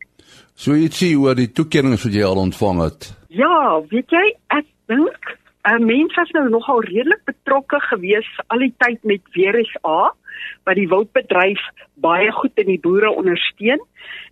So 0.55 0.73
ietsie 0.73 1.19
oor 1.19 1.35
die 1.35 1.53
toekennings 1.53 2.05
wat 2.05 2.15
jy 2.15 2.25
al 2.25 2.37
ontvang 2.37 2.83
het. 2.83 3.15
Ja, 3.29 3.81
weet 3.89 4.11
jy, 4.11 4.37
ek 4.49 4.67
dink 4.87 5.39
'n 5.65 5.85
mens 5.85 6.15
was 6.15 6.31
nou 6.31 6.49
nogal 6.49 6.81
redelik 6.81 7.25
betrokke 7.25 7.81
gewees 7.81 8.29
al 8.47 8.59
die 8.59 8.75
tyd 8.79 9.03
met 9.03 9.21
WRSA 9.35 10.15
wat 10.64 10.75
die 10.75 10.88
wildbedryf 10.88 11.62
baie 11.95 12.33
goed 12.33 12.52
in 12.55 12.66
die 12.66 12.81
boere 12.81 13.11
ondersteun. 13.11 13.81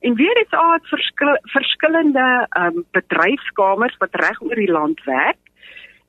En 0.00 0.16
WRSA 0.16 0.72
het 0.72 0.88
verskil, 0.88 1.38
verskillende 1.56 2.46
ehm 2.48 2.76
um, 2.76 2.84
bedryfskamers 2.90 3.96
wat 3.98 4.14
reg 4.24 4.42
oor 4.42 4.54
die 4.54 4.72
land 4.72 5.04
werk. 5.04 5.40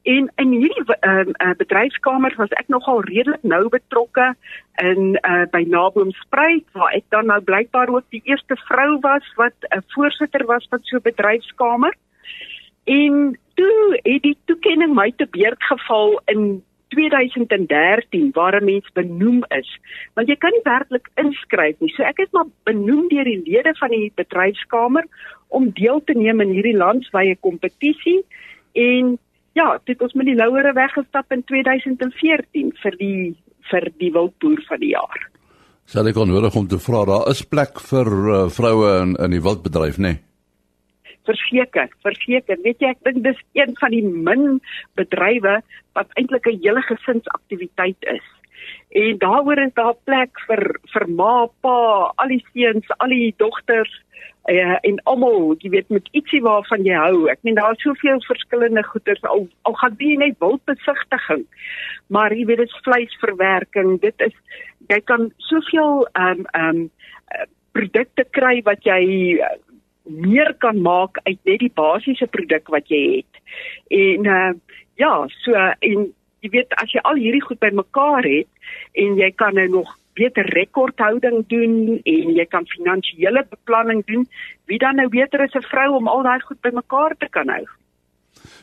En 0.05 0.31
in 0.35 0.51
hierdie 0.51 0.83
ehm 0.99 1.31
uh, 1.33 1.47
uh, 1.47 1.55
bedryfskamer 1.57 2.33
was 2.37 2.51
ek 2.61 2.67
nogal 2.69 2.99
redelik 3.07 3.41
nou 3.41 3.69
betrokke 3.73 4.35
in 4.81 5.17
uh, 5.17 5.45
by 5.49 5.63
Naboomspruit 5.65 6.65
waar 6.77 6.93
ek 6.93 7.07
dan 7.09 7.25
nou 7.31 7.39
blykbaar 7.41 7.89
ook 7.89 8.05
die 8.13 8.21
eerste 8.29 8.57
vrou 8.67 8.99
was 9.01 9.25
wat 9.39 9.57
'n 9.61 9.77
uh, 9.77 9.81
voorsitter 9.95 10.45
was 10.45 10.67
van 10.69 10.79
so 10.83 10.97
'n 10.97 11.07
bedryfskamer. 11.09 11.95
En 12.83 13.39
toe 13.53 13.99
het 14.03 14.21
die 14.21 14.37
toekenning 14.45 14.93
my 14.93 15.11
te 15.15 15.27
beurt 15.31 15.63
geval 15.63 16.21
in 16.25 16.63
2013 16.95 18.31
waar 18.33 18.55
'n 18.59 18.65
mens 18.65 18.87
benoem 18.93 19.43
is. 19.49 19.69
Want 20.15 20.27
jy 20.27 20.35
kan 20.35 20.51
nie 20.55 20.63
werklik 20.63 21.09
inskryf 21.15 21.79
nie. 21.79 21.91
So 21.95 22.03
ek 22.03 22.19
is 22.19 22.31
maar 22.31 22.47
benoem 22.63 23.07
deur 23.09 23.23
die 23.23 23.43
lede 23.45 23.75
van 23.79 23.89
die 23.89 24.11
bedryfskamer 24.15 25.05
om 25.47 25.71
deel 25.71 26.01
te 26.03 26.13
neem 26.13 26.41
in 26.41 26.55
hierdie 26.55 26.77
landwyse 26.77 27.37
kompetisie 27.39 28.23
en 28.73 29.17
ja, 29.53 29.79
dit 29.85 30.01
ons 30.01 30.13
met 30.13 30.25
die 30.25 30.35
louere 30.35 30.73
weggestap 30.73 31.31
in 31.31 31.43
2014 31.43 32.73
vir 32.83 32.97
die 32.99 33.35
vir 33.71 33.89
die 33.97 34.11
wildboer 34.13 34.61
van 34.67 34.79
die 34.79 34.91
jaar. 34.91 35.29
Sal 35.85 36.07
ek 36.07 36.17
onnodig 36.17 36.55
om 36.55 36.67
te 36.67 36.77
vra, 36.81 37.05
daar 37.05 37.29
is 37.29 37.41
plek 37.45 37.79
vir 37.79 38.07
uh, 38.09 38.49
vroue 38.49 39.01
in 39.01 39.15
in 39.15 39.31
die 39.31 39.41
wildbedryf, 39.41 39.97
nê? 39.97 40.15
Nee? 40.15 40.34
Verseker, 41.25 41.89
verseker. 42.05 42.57
Weet 42.63 42.79
jy, 42.83 42.93
ek 42.93 43.03
dink 43.07 43.23
dis 43.25 43.41
een 43.57 43.75
van 43.79 43.91
die 43.91 44.03
min 44.05 44.59
bedrywe 44.99 45.59
wat 45.97 46.09
eintlik 46.19 46.47
'n 46.47 46.61
hele 46.61 46.81
gesinsaktiwiteit 46.81 48.01
is. 48.15 48.25
En 48.89 49.17
daaroor 49.17 49.59
is 49.59 49.73
daar 49.73 49.95
plek 50.03 50.39
vir 50.47 50.79
vir 50.93 51.05
ma, 51.09 51.47
pa, 51.61 52.13
al 52.15 52.27
die 52.27 52.45
seuns, 52.53 52.87
al 52.97 53.09
die 53.09 53.33
dogters, 53.37 53.93
uh, 54.49 54.77
en 54.81 54.99
almal, 55.03 55.55
jy 55.59 55.69
weet, 55.73 55.89
met 55.89 56.07
ietsie 56.17 56.41
waarvan 56.45 56.85
jy 56.85 56.97
hou. 56.97 57.25
Ek 57.31 57.41
meen 57.43 57.57
daar 57.57 57.75
is 57.75 57.83
soveel 57.83 58.21
verskillende 58.27 58.83
goeder 58.83 59.19
al 59.29 59.47
al 59.63 59.77
gaan 59.81 59.97
jy 59.99 60.15
net 60.21 60.39
wildbesigtiging. 60.43 61.45
Maar 62.13 62.33
jy 62.33 62.45
weet 62.45 62.63
dit 62.63 62.69
is 62.69 62.83
vleisverwerking. 62.87 63.99
Dit 64.01 64.21
is 64.21 64.35
jy 64.89 65.01
kan 65.01 65.31
soveel 65.49 66.07
ehm 66.13 66.45
um, 66.45 66.49
ehm 66.53 66.83
um, 66.85 66.89
produkte 67.75 68.23
kry 68.31 68.61
wat 68.63 68.85
jy 68.87 69.01
uh, 69.43 69.49
meer 70.05 70.53
kan 70.59 70.81
maak 70.81 71.19
uit 71.23 71.39
net 71.43 71.59
die 71.59 71.71
basiese 71.73 72.27
produk 72.27 72.69
wat 72.73 72.87
jy 72.87 73.01
het. 73.17 73.41
En 73.89 74.25
uh, 74.25 74.53
ja, 75.01 75.13
so 75.43 75.53
en 75.57 76.09
jy 76.45 76.51
weet 76.53 76.73
as 76.81 76.91
jy 76.93 77.03
al 77.03 77.21
hierdie 77.21 77.43
goed 77.43 77.59
bymekaar 77.59 78.27
het 78.27 78.49
en 78.93 79.17
jy 79.17 79.31
kan 79.35 79.55
nou 79.57 79.67
nog 79.79 79.95
beter 80.15 80.47
rekordhouding 80.55 81.41
doen 81.51 81.73
en 81.97 82.35
jy 82.37 82.45
kan 82.47 82.67
finansiële 82.71 83.43
beplanning 83.49 84.03
doen, 84.07 84.23
wie 84.69 84.79
dan 84.79 84.95
nou 84.95 85.09
beter 85.09 85.43
as 85.43 85.55
'n 85.55 85.67
vrou 85.71 85.95
om 85.97 86.07
al 86.07 86.23
daai 86.23 86.39
goed 86.41 86.61
bymekaar 86.61 87.15
te 87.19 87.27
kan 87.29 87.49
hou? 87.49 87.65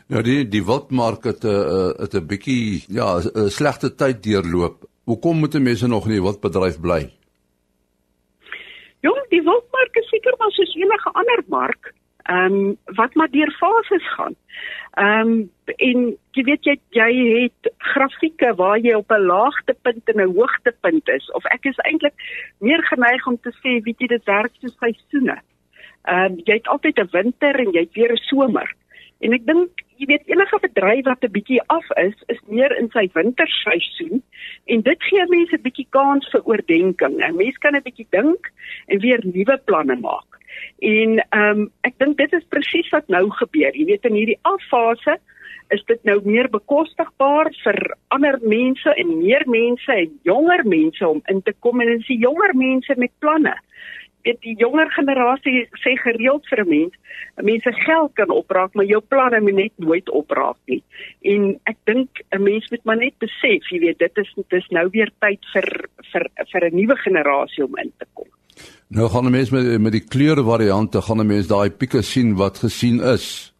Ja, 0.09 0.23
die 0.23 0.49
die 0.49 0.65
wildmark 0.65 1.25
het 1.25 1.45
'n 1.45 1.49
uh, 1.49 1.93
het 1.99 2.15
'n 2.15 2.27
bietjie 2.27 2.85
ja, 2.89 3.21
'n 3.21 3.51
slegte 3.51 3.95
tyd 3.95 4.23
deurloop. 4.23 4.85
Hoekom 5.05 5.37
moet 5.39 5.59
mense 5.61 5.89
nog 5.89 6.07
in 6.07 6.13
die 6.13 6.23
wildbedryf 6.23 6.81
bly? 6.81 7.11
Jong, 9.03 9.19
die 9.35 9.43
wildmark 9.43 9.97
is 9.99 10.09
seker 10.13 10.37
maar 10.39 10.53
soos 10.55 10.75
enige 10.79 11.11
ander 11.19 11.43
mark, 11.51 11.91
ehm 12.31 12.59
um, 12.59 12.77
wat 12.99 13.15
maar 13.19 13.31
deur 13.31 13.51
fases 13.59 14.05
gaan. 14.15 14.37
Ehm 15.03 15.33
um, 15.33 15.51
en 15.77 16.05
jy 16.37 16.45
weet 16.47 16.69
jy 16.69 16.77
jy 16.95 17.09
het 17.43 17.71
grafieke 17.93 18.53
waar 18.61 18.79
jy 18.79 18.95
op 18.95 19.11
'n 19.11 19.27
laagtepunt 19.27 20.13
en 20.13 20.21
'n 20.23 20.35
hoogtepunt 20.37 21.09
is 21.09 21.31
of 21.31 21.45
ek 21.45 21.67
is 21.73 21.83
eintlik 21.89 22.15
meer 22.59 22.83
geneig 22.93 23.27
om 23.27 23.39
te 23.41 23.51
sê 23.63 23.83
weet 23.83 23.99
jy 23.99 24.07
dit 24.07 24.25
werk 24.25 24.55
soos 24.61 24.77
seisoene. 24.79 25.39
Ehm 26.05 26.33
um, 26.33 26.41
jy 26.45 26.55
het 26.55 26.69
altyd 26.69 26.99
'n 26.99 27.13
winter 27.13 27.55
en 27.59 27.73
jy 27.73 27.81
het 27.81 27.95
weer 27.95 28.13
'n 28.13 28.27
somer. 28.31 28.75
En 29.21 29.33
ek 29.33 29.47
dink 29.47 29.71
jy 30.03 30.09
weet 30.11 30.31
enige 30.31 30.59
bedryf 30.63 31.05
wat 31.07 31.25
'n 31.25 31.33
bietjie 31.37 31.63
af 31.71 31.87
is, 32.03 32.15
is 32.27 32.41
meer 32.49 32.73
in 32.79 32.91
sy 32.91 33.07
winterseisoen 33.15 34.23
en 34.67 34.83
dit 34.83 35.03
gee 35.09 35.27
mense 35.29 35.55
'n 35.55 35.63
bietjie 35.63 35.87
kans 35.91 36.29
vir 36.33 36.43
oordeenking. 36.45 37.21
'n 37.23 37.37
Mens 37.37 37.59
kan 37.59 37.77
'n 37.77 37.83
bietjie 37.83 38.07
dink 38.11 38.51
en 38.89 38.99
weer 38.99 39.21
nuwe 39.23 39.57
planne 39.65 39.97
maak. 39.97 40.31
En 40.81 41.19
ehm 41.19 41.61
um, 41.61 41.71
ek 41.83 41.95
dink 41.99 42.17
dit 42.19 42.33
is 42.33 42.51
presies 42.51 42.91
wat 42.91 43.09
nou 43.09 43.31
gebeur. 43.31 43.73
Jy 43.75 43.85
weet 43.85 44.05
in 44.05 44.15
hierdie 44.15 44.43
affase 44.43 45.19
is 45.71 45.85
dit 45.87 46.05
nou 46.05 46.21
meer 46.25 46.49
bekostigbaar 46.51 47.49
vir 47.65 47.97
ander 48.09 48.39
mense 48.43 48.95
en 48.95 49.19
meer 49.19 49.45
mense 49.47 49.93
en 49.93 50.19
jonger 50.23 50.65
mense 50.65 51.09
om 51.09 51.23
in 51.29 51.43
te 51.43 51.55
kom 51.61 51.81
en 51.81 51.87
dis 51.87 52.07
die 52.07 52.19
jonger 52.19 52.55
mense 52.55 52.95
met 52.97 53.13
planne. 53.19 53.55
Dit 54.23 54.41
die 54.41 54.55
jonger 54.57 54.91
generasie 54.91 55.69
sê 55.83 55.97
gereeld 55.99 56.47
vir 56.49 56.65
'n 56.65 56.69
mens, 56.69 56.95
mense 57.43 57.73
geld 57.73 58.13
kan 58.15 58.31
opraak, 58.31 58.75
maar 58.75 58.85
jou 58.85 59.01
planne 59.01 59.41
moet 59.41 59.55
net 59.55 59.73
nooit 59.77 60.11
opraak 60.11 60.57
nie. 60.67 60.83
En 61.23 61.59
ek 61.65 61.77
dink 61.85 62.09
'n 62.31 62.43
mens 62.43 62.71
moet 62.71 62.85
maar 62.85 62.97
net 62.97 63.19
besef, 63.19 63.71
jy 63.71 63.79
weet, 63.79 63.99
dit 63.99 64.19
is 64.19 64.33
dit 64.35 64.53
is 64.53 64.69
nou 64.71 64.89
weer 64.91 65.11
tyd 65.21 65.41
vir 65.53 65.89
vir 66.13 66.29
vir 66.53 66.71
'n 66.71 66.77
nuwe 66.77 66.97
generasie 66.97 67.65
om 67.65 67.77
in 67.79 67.93
te 67.99 68.07
kom. 68.15 68.29
Nou 68.89 69.09
gaan 69.09 69.31
mense 69.31 69.55
met 69.55 69.81
met 69.81 69.93
die 69.93 70.05
kleure 70.09 70.45
variante 70.45 71.03
gaan 71.03 71.27
mense 71.27 71.49
daai 71.49 71.71
pieke 71.71 72.03
sien 72.03 72.35
wat 72.37 72.59
gesien 72.59 73.01
is. 73.01 73.52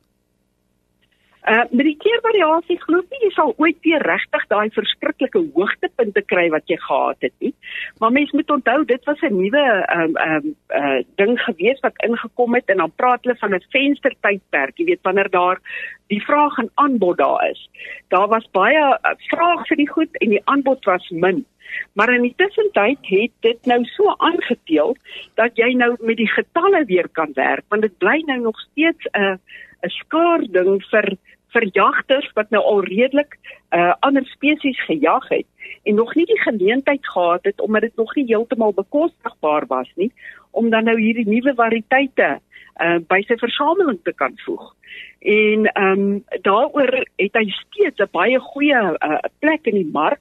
Uh 1.43 1.65
met 1.71 1.87
die 1.89 1.97
keervariasie 1.99 2.77
glo 2.85 3.01
ek 3.03 3.23
jy 3.25 3.31
sal 3.35 3.49
ooit 3.59 3.79
weer 3.83 4.03
regtig 4.07 4.45
daai 4.53 4.71
verskriklike 4.77 5.41
hoogtepunte 5.57 6.23
kry 6.31 6.45
wat 6.55 6.71
jy 6.71 6.77
gehad 6.79 7.27
het 7.27 7.35
nie. 7.43 7.51
Maar 7.99 8.13
mens 8.15 8.31
moet 8.31 8.51
onthou 8.55 8.85
dit 8.87 9.09
was 9.11 9.23
'n 9.27 9.35
nuwe 9.35 9.65
um 9.97 10.15
um 10.27 10.47
uh 10.81 11.01
ding 11.19 11.35
gewees 11.41 11.81
wat 11.83 11.99
ingekom 12.07 12.55
het 12.55 12.71
en 12.71 12.77
dan 12.77 12.93
praat 12.97 13.25
hulle 13.25 13.37
van 13.39 13.55
'n 13.55 13.67
venstertydperk, 13.75 14.79
jy 14.79 14.85
weet 14.85 15.03
wanneer 15.03 15.31
daar 15.31 15.59
die 16.07 16.23
vraag 16.23 16.59
en 16.59 16.71
aanbod 16.75 17.19
daar 17.19 17.51
is. 17.51 17.71
Daar 18.09 18.29
was 18.29 18.51
baie 18.51 18.79
uh, 18.79 19.15
vraag 19.33 19.67
vir 19.67 19.77
die 19.77 19.89
goed 19.89 20.17
en 20.21 20.29
die 20.29 20.43
aanbod 20.45 20.85
was 20.85 21.11
min. 21.11 21.45
Maar 21.93 22.15
in 22.15 22.23
die 22.23 22.35
tussentyd 22.37 22.99
het 23.03 23.33
dit 23.41 23.67
nou 23.67 23.85
so 23.85 24.15
aangeteel 24.19 24.97
dat 25.35 25.57
jy 25.57 25.73
nou 25.75 25.97
met 26.01 26.17
die 26.17 26.31
getalle 26.31 26.85
weer 26.85 27.09
kan 27.09 27.33
werk 27.35 27.65
want 27.69 27.83
dit 27.83 27.99
bly 27.99 28.23
nou 28.27 28.41
nog 28.41 28.61
steeds 28.61 29.07
'n 29.11 29.23
uh, 29.23 29.37
'n 29.83 29.91
skaar 29.91 30.43
ding 30.57 30.83
vir 30.91 31.17
vir 31.53 31.65
jagters 31.77 32.29
wat 32.35 32.51
nou 32.51 32.63
al 32.63 32.81
redelik 32.85 33.37
uh 33.77 33.93
ander 34.01 34.25
spesies 34.25 34.81
gejag 34.87 35.29
het 35.29 35.47
en 35.85 35.95
nog 35.95 36.15
nie 36.15 36.27
die 36.27 36.41
geleentheid 36.41 37.07
gehad 37.07 37.45
het 37.45 37.61
omdat 37.61 37.83
dit 37.83 37.97
nog 37.97 38.15
nie 38.17 38.27
heeltemal 38.27 38.73
bekostigbaar 38.73 39.67
was 39.67 39.91
nie 39.97 40.13
om 40.51 40.71
dan 40.71 40.85
nou 40.85 40.99
hierdie 41.01 41.29
nuwe 41.29 41.55
variëteite 41.55 42.39
uh 42.81 42.99
by 43.09 43.21
sy 43.29 43.37
versameling 43.37 43.99
te 44.03 44.13
kan 44.13 44.39
voeg. 44.45 44.75
En 45.21 45.67
ehm 45.73 46.01
um, 46.01 46.25
daaroor 46.43 46.93
het 47.17 47.37
hy 47.37 47.47
steeds 47.51 48.01
'n 48.01 48.09
baie 48.13 48.39
goeie 48.39 48.83
uh, 48.99 49.19
plek 49.39 49.67
in 49.67 49.75
die 49.75 49.91
mark 49.93 50.21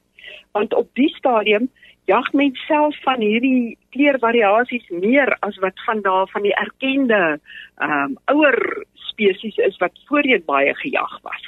want 0.51 0.73
op 0.73 0.89
die 0.93 1.09
stadium 1.15 1.69
jag 2.05 2.33
mens 2.33 2.59
self 2.67 2.97
van 3.05 3.21
hierdie 3.21 3.77
kleurvariasies 3.89 4.89
meer 4.89 5.37
as 5.39 5.57
wat 5.63 5.83
van 5.85 6.01
daar 6.01 6.27
van 6.33 6.41
die 6.47 6.55
erkende 6.55 7.39
ehm 7.77 7.91
um, 7.91 8.17
ouer 8.25 8.85
spesies 8.93 9.57
is 9.57 9.77
wat 9.77 10.05
voorheen 10.07 10.43
baie 10.45 10.75
gejag 10.75 11.19
was. 11.21 11.43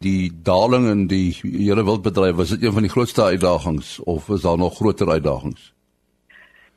Die 0.00 0.30
daling 0.42 0.88
in 0.88 1.06
die 1.06 1.36
hele 1.42 1.84
wildbedryf 1.84 2.36
was 2.36 2.54
dit 2.54 2.62
een 2.62 2.72
van 2.72 2.86
die 2.86 2.94
grootste 2.94 3.22
uitdagings 3.22 3.98
of 4.00 4.28
is 4.28 4.46
daar 4.46 4.58
nog 4.58 4.76
groter 4.76 5.10
uitdagings? 5.10 5.74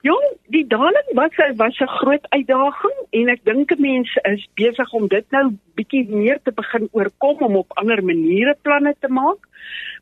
Jong, 0.04 0.26
die 0.52 0.66
daling 0.68 1.08
was 1.16 1.38
was 1.56 1.80
'n 1.80 1.88
groot 1.88 2.26
uitdaging 2.30 2.98
en 3.10 3.30
ek 3.30 3.46
dink 3.46 3.78
mense 3.78 4.20
is 4.24 4.48
besig 4.54 4.92
om 4.94 5.08
dit 5.08 5.26
nou 5.32 5.56
bietjie 5.76 6.10
meer 6.10 6.40
te 6.44 6.52
begin 6.52 6.90
oorkom 6.92 7.38
om 7.48 7.56
op 7.56 7.72
ander 7.74 8.04
maniere 8.04 8.58
planne 8.62 8.96
te 9.00 9.08
maak. 9.08 9.48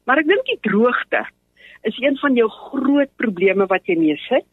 Maar 0.05 0.17
ek 0.17 0.27
dink 0.27 0.45
die 0.45 0.61
droogte 0.61 1.25
is 1.83 1.97
een 1.99 2.17
van 2.17 2.35
jou 2.35 2.49
groot 2.49 3.09
probleme 3.17 3.65
wat 3.65 3.85
jy 3.89 3.97
mee 3.99 4.17
sit. 4.27 4.47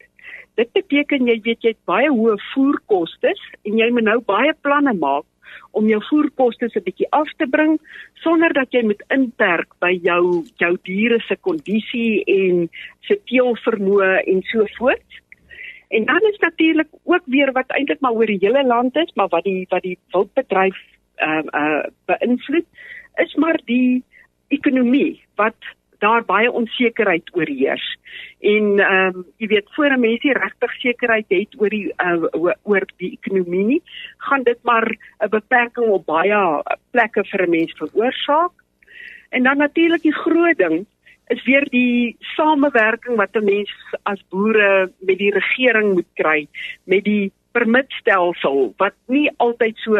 Dit 0.59 0.71
beteken 0.75 1.27
jy 1.29 1.39
weet 1.45 1.63
jy 1.63 1.73
het 1.75 1.85
baie 1.89 2.09
hoë 2.11 2.37
voerkoste 2.53 3.33
en 3.63 3.77
jy 3.77 3.89
moet 3.93 4.07
nou 4.07 4.19
baie 4.25 4.53
planne 4.61 4.93
maak 4.97 5.25
om 5.77 5.87
jou 5.89 5.99
voerkoste 6.09 6.65
'n 6.65 6.83
bietjie 6.83 7.07
af 7.11 7.29
te 7.37 7.47
bring 7.47 7.79
sonder 8.23 8.53
dat 8.53 8.71
jy 8.71 8.83
moet 8.83 9.03
inperk 9.09 9.69
by 9.79 9.99
jou 10.03 10.43
jou 10.57 10.77
diere 10.83 11.19
se 11.27 11.35
kondisie 11.35 12.23
en 12.25 12.69
se 13.01 13.19
teelvermoë 13.25 14.23
en 14.25 14.41
so 14.43 14.65
voort. 14.77 15.09
En 15.89 16.05
dan 16.05 16.21
is 16.31 16.39
natuurlik 16.39 16.87
ook 17.03 17.23
weer 17.25 17.51
wat 17.51 17.69
eintlik 17.69 17.99
maar 17.99 18.13
oor 18.13 18.25
die 18.25 18.41
hele 18.41 18.63
land 18.63 18.95
is, 18.95 19.11
maar 19.15 19.27
wat 19.29 19.43
die 19.43 19.65
wat 19.69 19.81
die 19.81 19.97
wildbedryf 20.11 20.77
ehm 21.15 21.47
uh, 21.53 21.61
uh 21.61 21.83
beïnvloed 22.05 22.65
is 23.15 23.35
maar 23.35 23.59
die 23.65 24.03
ekonomie 24.47 25.21
wat 25.35 25.55
daar 25.99 26.25
baie 26.25 26.51
onsekerheid 26.51 27.29
oorheers. 27.35 27.97
En 28.39 28.79
ehm 28.79 29.15
um, 29.15 29.25
jy 29.37 29.47
weet 29.47 29.73
voor 29.75 29.91
'n 29.91 29.99
mens 29.99 30.23
nie 30.23 30.33
regtig 30.33 30.71
sekerheid 30.71 31.25
het 31.27 31.55
oor 31.61 31.69
die 31.69 31.93
uh, 31.97 32.23
oor 32.63 32.85
die 32.97 33.11
ekonomie 33.19 33.65
nie, 33.65 33.81
gaan 34.17 34.43
dit 34.43 34.57
maar 34.61 34.87
'n 35.19 35.29
beperking 35.29 35.87
op 35.87 36.05
baie 36.05 36.63
plekke 36.91 37.23
vir 37.25 37.41
'n 37.47 37.49
mens 37.49 37.73
veroorsaak. 37.77 38.51
En 39.29 39.43
dan 39.43 39.57
natuurlik 39.57 40.01
die 40.01 40.15
groot 40.15 40.57
ding 40.57 40.85
is 41.27 41.43
weer 41.43 41.65
die 41.69 42.15
samewerking 42.19 43.15
wat 43.15 43.35
'n 43.35 43.43
mens 43.43 43.71
as 44.03 44.23
boere 44.29 44.91
met 44.99 45.17
die 45.17 45.33
regering 45.33 45.93
moet 45.93 46.11
kry 46.13 46.47
met 46.83 47.03
die 47.03 47.31
permitstelsel 47.51 48.73
wat 48.77 48.95
nie 49.07 49.29
altyd 49.37 49.77
so 49.83 49.95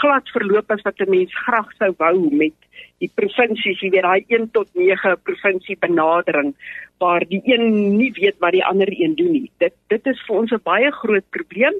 glad 0.00 0.30
verloop 0.34 0.70
as 0.70 0.82
wat 0.82 1.00
'n 1.00 1.10
mens 1.10 1.34
graag 1.46 1.70
sou 1.78 1.92
wou 1.98 2.30
met 2.30 2.54
die 2.98 3.10
provinsies, 3.14 3.80
jy 3.80 3.90
weet 3.90 4.06
daai 4.06 4.24
1 4.28 4.50
tot 4.52 4.68
9 4.74 5.16
provinsie 5.22 5.76
benadering 5.80 6.54
waar 6.98 7.24
die 7.28 7.42
een 7.44 7.96
nie 7.98 8.12
weet 8.12 8.38
wat 8.38 8.52
die 8.52 8.64
ander 8.64 8.88
een 8.88 9.14
doen 9.14 9.32
nie. 9.32 9.50
Dit 9.58 9.74
dit 9.88 10.06
is 10.06 10.20
vir 10.26 10.36
ons 10.36 10.52
'n 10.52 10.62
baie 10.64 10.90
groot 10.90 11.26
probleem 11.30 11.74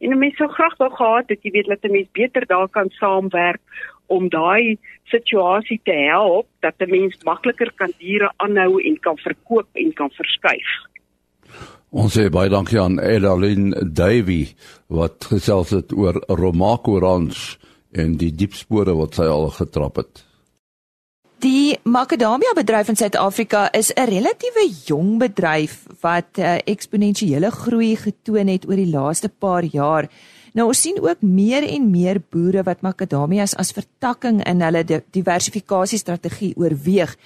en 0.00 0.18
mense 0.18 0.36
sou 0.36 0.48
graag 0.48 0.76
wou 0.78 0.90
gehad 0.90 1.28
het 1.28 1.42
jy 1.42 1.50
weet 1.50 1.68
dat 1.68 1.84
'n 1.84 1.92
mens 1.92 2.08
beter 2.12 2.46
daar 2.46 2.68
kan 2.68 2.90
saamwerk 2.90 3.60
om 4.06 4.28
daai 4.28 4.78
situasie 5.04 5.80
te 5.84 5.92
help 5.92 6.46
dat 6.60 6.74
'n 6.78 6.90
mens 6.90 7.24
makliker 7.24 7.72
kan 7.74 7.92
diere 7.98 8.30
aanhou 8.36 8.82
en 8.82 9.00
kan 9.00 9.18
verkoop 9.18 9.68
en 9.72 9.92
kan 9.92 10.10
verskuif. 10.10 10.95
Ons 11.94 12.16
sê 12.18 12.26
baie 12.34 12.50
dankie 12.50 12.80
aan 12.82 12.98
Elalyn 12.98 13.70
Davey 13.94 14.56
wat 14.90 15.28
gesels 15.30 15.70
het 15.70 15.92
oor 15.94 16.18
Romaco 16.26 16.98
Ranch 16.98 17.58
en 17.94 18.16
die 18.18 18.32
diep 18.34 18.54
spore 18.58 18.96
wat 18.98 19.14
sy 19.14 19.28
al 19.30 19.50
getrap 19.54 20.00
het. 20.02 20.24
Die 21.44 21.76
makadamia 21.84 22.54
bedryf 22.56 22.88
in 22.88 22.96
Suid-Afrika 22.96 23.68
is 23.72 23.92
'n 23.94 24.08
relatiewe 24.08 24.72
jong 24.86 25.18
bedryf 25.18 25.86
wat 26.00 26.38
uh, 26.38 26.58
eksponensiële 26.64 27.50
groei 27.50 27.96
getoon 27.96 28.48
het 28.48 28.66
oor 28.66 28.76
die 28.76 28.90
laaste 28.90 29.28
paar 29.28 29.64
jaar. 29.64 30.08
Nou 30.54 30.68
ons 30.68 30.80
sien 30.80 30.96
ook 31.00 31.20
meer 31.20 31.62
en 31.68 31.90
meer 31.90 32.18
boere 32.30 32.62
wat 32.62 32.80
makadamias 32.80 33.54
as 33.54 33.74
vertakking 33.76 34.40
in 34.48 34.62
hulle 34.64 35.02
diversifikasiestrategie 35.12 36.54
oorweeg. 36.56 37.16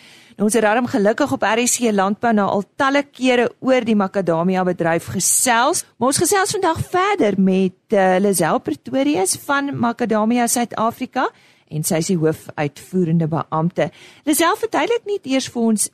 Nou 0.41 0.49
ons 0.49 0.57
het 0.57 0.65
daarom 0.65 0.87
gelukkig 0.89 1.33
op 1.33 1.43
RC 1.45 1.91
Landbou 1.93 2.31
nou 2.33 2.47
al 2.49 2.63
talle 2.81 3.03
kere 3.13 3.51
oor 3.61 3.85
die 3.85 3.95
makadamia 3.95 4.63
bedryf 4.65 5.11
gesels. 5.13 5.83
Maar 5.99 6.15
ons 6.15 6.21
gesels 6.23 6.55
vandag 6.57 6.81
verder 6.95 7.37
met 7.37 7.93
uh, 7.93 8.17
Lisel 8.25 8.63
Pretorius 8.65 9.37
van 9.45 9.69
Makadamia 9.77 10.47
Suid-Afrika 10.49 11.27
en 11.69 11.85
sy 11.85 12.01
is 12.01 12.09
die 12.15 12.17
hoofuitvoerende 12.17 13.29
beampte. 13.29 13.91
Lisel 14.25 14.57
verduidelik 14.65 15.05
net 15.13 15.29
eers 15.29 15.53
vir 15.53 15.67
ons 15.75 15.91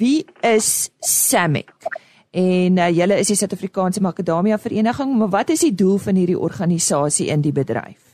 wie 0.00 0.24
is 0.48 0.88
Samic? 1.04 1.76
En 2.32 2.80
uh, 2.80 2.88
julle 2.88 3.20
is 3.20 3.34
die 3.34 3.36
Suid-Afrikaanse 3.36 4.00
Makadamia 4.00 4.56
Vereniging, 4.56 5.12
maar 5.20 5.36
wat 5.36 5.52
is 5.52 5.68
die 5.68 5.76
doel 5.76 6.00
van 6.00 6.16
hierdie 6.16 6.40
organisasie 6.40 7.28
in 7.28 7.44
die 7.44 7.52
bedryf? 7.52 8.09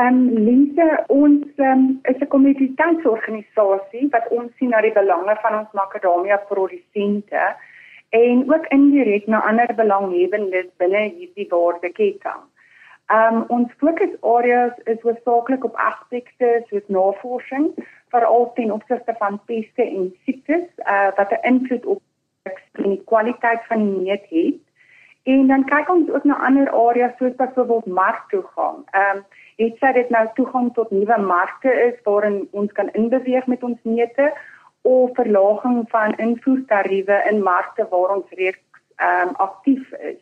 Ehm 0.00 0.16
um, 0.16 0.28
Lise, 0.46 1.04
ons 1.08 1.46
um, 1.56 2.00
is 2.02 2.20
'n 2.20 2.32
kommoditeitsorganisasie 2.34 4.06
wat 4.10 4.28
ons 4.28 4.50
sien 4.56 4.70
na 4.72 4.80
die 4.80 4.92
belange 4.92 5.34
van 5.42 5.58
ons 5.58 5.72
makadamia 5.72 6.36
produsente 6.50 7.42
en 8.10 8.52
ook 8.52 8.66
indirek 8.76 9.26
na 9.26 9.40
ander 9.48 9.74
belanghebbendes 9.74 10.70
binne 10.76 11.02
hierdie 11.16 11.48
waardeketting. 11.50 12.40
Um 13.18 13.44
ons 13.56 13.72
fokusareas 13.82 14.78
is 14.84 15.02
hoofsaaklik 15.02 15.64
op 15.64 15.76
aspekte 15.88 16.62
soos 16.70 16.86
navorsing, 16.86 17.68
veral 18.08 18.52
ten 18.54 18.72
opsigte 18.72 19.14
van 19.18 19.40
peste 19.44 19.82
en 19.82 20.14
siektes, 20.24 20.66
uh 20.94 21.10
wat 21.16 21.30
'n 21.30 21.46
invloed 21.52 21.86
op 21.86 22.02
die 22.72 23.02
kwaliteit 23.04 23.62
van 23.68 23.78
die 23.84 24.00
meet 24.00 24.26
het. 24.30 24.60
En 25.22 25.46
dan 25.46 25.64
kyk 25.64 25.88
ons 25.90 26.10
ook 26.10 26.24
na 26.24 26.36
ander 26.46 26.70
areas 26.70 27.16
soos 27.18 27.34
byvoorbeeld 27.34 27.86
marktoegang. 27.86 28.78
Um 29.02 29.24
het 29.60 29.76
sy 29.80 29.92
dit 29.96 30.08
nou 30.14 30.24
toegang 30.36 30.70
tot 30.76 30.90
nuwe 30.94 31.18
markte 31.22 31.72
is 31.88 31.98
waarin 32.08 32.40
ons 32.56 32.72
kan 32.78 32.88
inbeweeg 32.96 33.46
met 33.46 33.62
ons 33.66 33.78
neute 33.82 34.30
of 34.88 35.12
verlaging 35.18 35.84
van 35.92 36.16
invoertariewe 36.16 37.20
in 37.30 37.42
markte 37.44 37.86
waar 37.90 38.16
ons 38.16 38.36
reeds 38.40 38.62
um 39.00 39.34
aktief 39.44 39.92
is. 39.92 40.18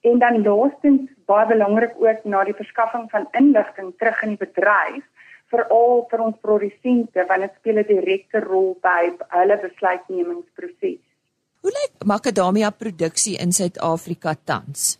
En 0.00 0.18
dan 0.18 0.42
laastens 0.42 1.10
baie 1.30 1.46
belangrik 1.46 1.94
ook 1.98 2.24
na 2.24 2.44
die 2.44 2.56
verskaffing 2.56 3.06
van 3.10 3.28
inligting 3.38 3.92
terug 3.98 4.22
in 4.22 4.34
die 4.34 4.42
bedryf 4.46 5.04
veral 5.50 6.06
vir 6.10 6.22
ons 6.26 6.38
produsente 6.46 7.26
want 7.28 7.46
dit 7.46 7.54
speel 7.58 7.78
'n 7.82 7.86
direkte 7.86 8.40
rol 8.40 8.76
by 8.82 9.10
hulle 9.36 9.58
besluitnemingsproses. 9.66 11.02
Hoe 11.60 11.72
lyk 11.78 12.06
makadamia 12.06 12.70
produksie 12.70 13.36
in 13.38 13.52
Suid-Afrika 13.52 14.34
tans? 14.44 14.98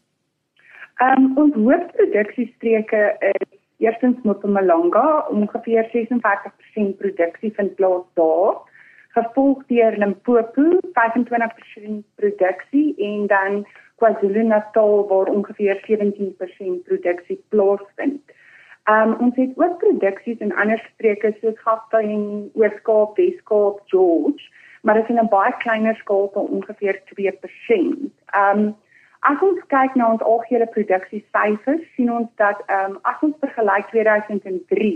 Ehm 1.01 1.25
um, 1.25 1.39
ons 1.39 1.55
hoofproduksiestreke 1.55 3.17
is 3.33 3.60
eerstens 3.81 4.23
Mpumalanga, 4.23 5.27
ongeveer 5.33 5.89
56% 5.93 6.97
produksie 7.01 7.53
vind 7.57 7.75
plaas 7.75 8.05
daar, 8.15 8.61
gevolg 9.17 9.63
deur 9.67 9.97
Limpopo, 9.97 10.79
25% 10.97 12.05
produksie 12.15 12.95
en 12.97 13.27
dan 13.27 13.65
KwaZulu-Natal 14.01 15.09
waar 15.09 15.27
ongeveer 15.27 15.81
17% 15.87 16.85
produksie 16.85 17.45
plaasvind. 17.49 18.23
Um 18.91 19.17
ons 19.21 19.37
het 19.37 19.51
ook 19.57 19.79
produksies 19.79 20.39
in 20.39 20.55
ander 20.57 20.81
streke 20.95 21.35
soos 21.41 21.59
Gauteng, 21.65 22.51
Oos-Kaap, 22.55 23.17
Wes-Kaap, 23.17 23.83
George, 23.93 24.49
maar 24.83 24.95
dit 24.95 25.03
is 25.03 25.11
in 25.11 25.21
'n 25.25 25.29
baie 25.29 25.57
kleiner 25.59 25.97
skaal 25.97 26.31
tot 26.31 26.49
ongeveer 26.49 27.03
2%. 27.05 28.13
Um 28.45 28.77
as 29.29 29.43
ons 29.45 29.61
kyk 29.73 29.97
na 29.97 30.13
ons 30.15 30.23
algehele 30.25 30.67
produksiesyfers, 30.75 31.83
sien 31.97 32.11
ons 32.13 32.29
dat 32.41 32.61
um 32.77 32.97
as 33.11 33.21
ons 33.27 33.37
vergelyk 33.45 33.91
2003 33.93 34.93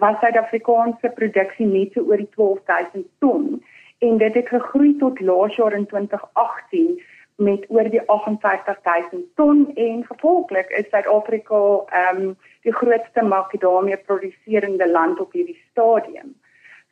was 0.00 0.16
Suid-Afrikaanse 0.22 1.12
produksie 1.18 1.66
net 1.68 1.92
so 1.92 2.06
oor 2.08 2.20
die 2.22 2.30
12000 2.36 3.08
ton 3.20 3.58
en 4.02 4.18
dit 4.18 4.38
het 4.38 4.48
gegroei 4.48 4.94
tot 5.02 5.20
laas 5.20 5.56
jaar 5.58 5.76
in 5.76 5.84
2018 5.90 6.94
met 7.42 7.66
oor 7.68 7.88
die 7.92 8.02
58000 8.06 9.26
ton 9.36 9.66
en 9.74 10.04
gevolglik 10.06 10.72
is 10.80 10.88
Suid-Afrika 10.94 11.60
ehm 12.02 12.22
um, 12.22 12.32
die 12.62 12.72
grootste 12.72 13.24
makadamia 13.26 13.98
produserende 14.06 14.86
land 14.88 15.20
op 15.20 15.32
hierdie 15.32 15.58
stadium. 15.70 16.32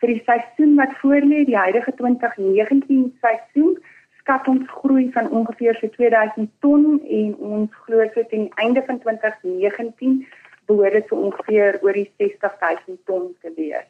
Vir 0.03 0.09
die 0.11 0.23
seisoen 0.27 0.75
wat 0.81 0.97
voorlê, 0.99 1.45
die 1.47 1.57
huidige 1.57 1.93
2019 1.95 3.05
seisoen, 3.21 3.77
skat 4.31 4.47
ons 4.47 4.67
groei 4.79 5.09
van 5.11 5.27
ongeveer 5.31 5.75
so 5.81 5.91
2000 5.97 6.51
ton 6.63 7.01
en 7.03 7.31
ons 7.57 7.71
glo 7.87 8.05
so 8.15 8.23
teen 8.31 8.47
einde 8.63 8.83
van 8.87 9.01
2019 9.03 10.21
behoort 10.71 10.95
dit 10.95 11.09
so 11.11 11.19
ongeveer 11.19 11.81
oor 11.83 11.99
die 11.99 12.07
60000 12.23 13.01
ton 13.11 13.33
te 13.43 13.51
wees. 13.57 13.89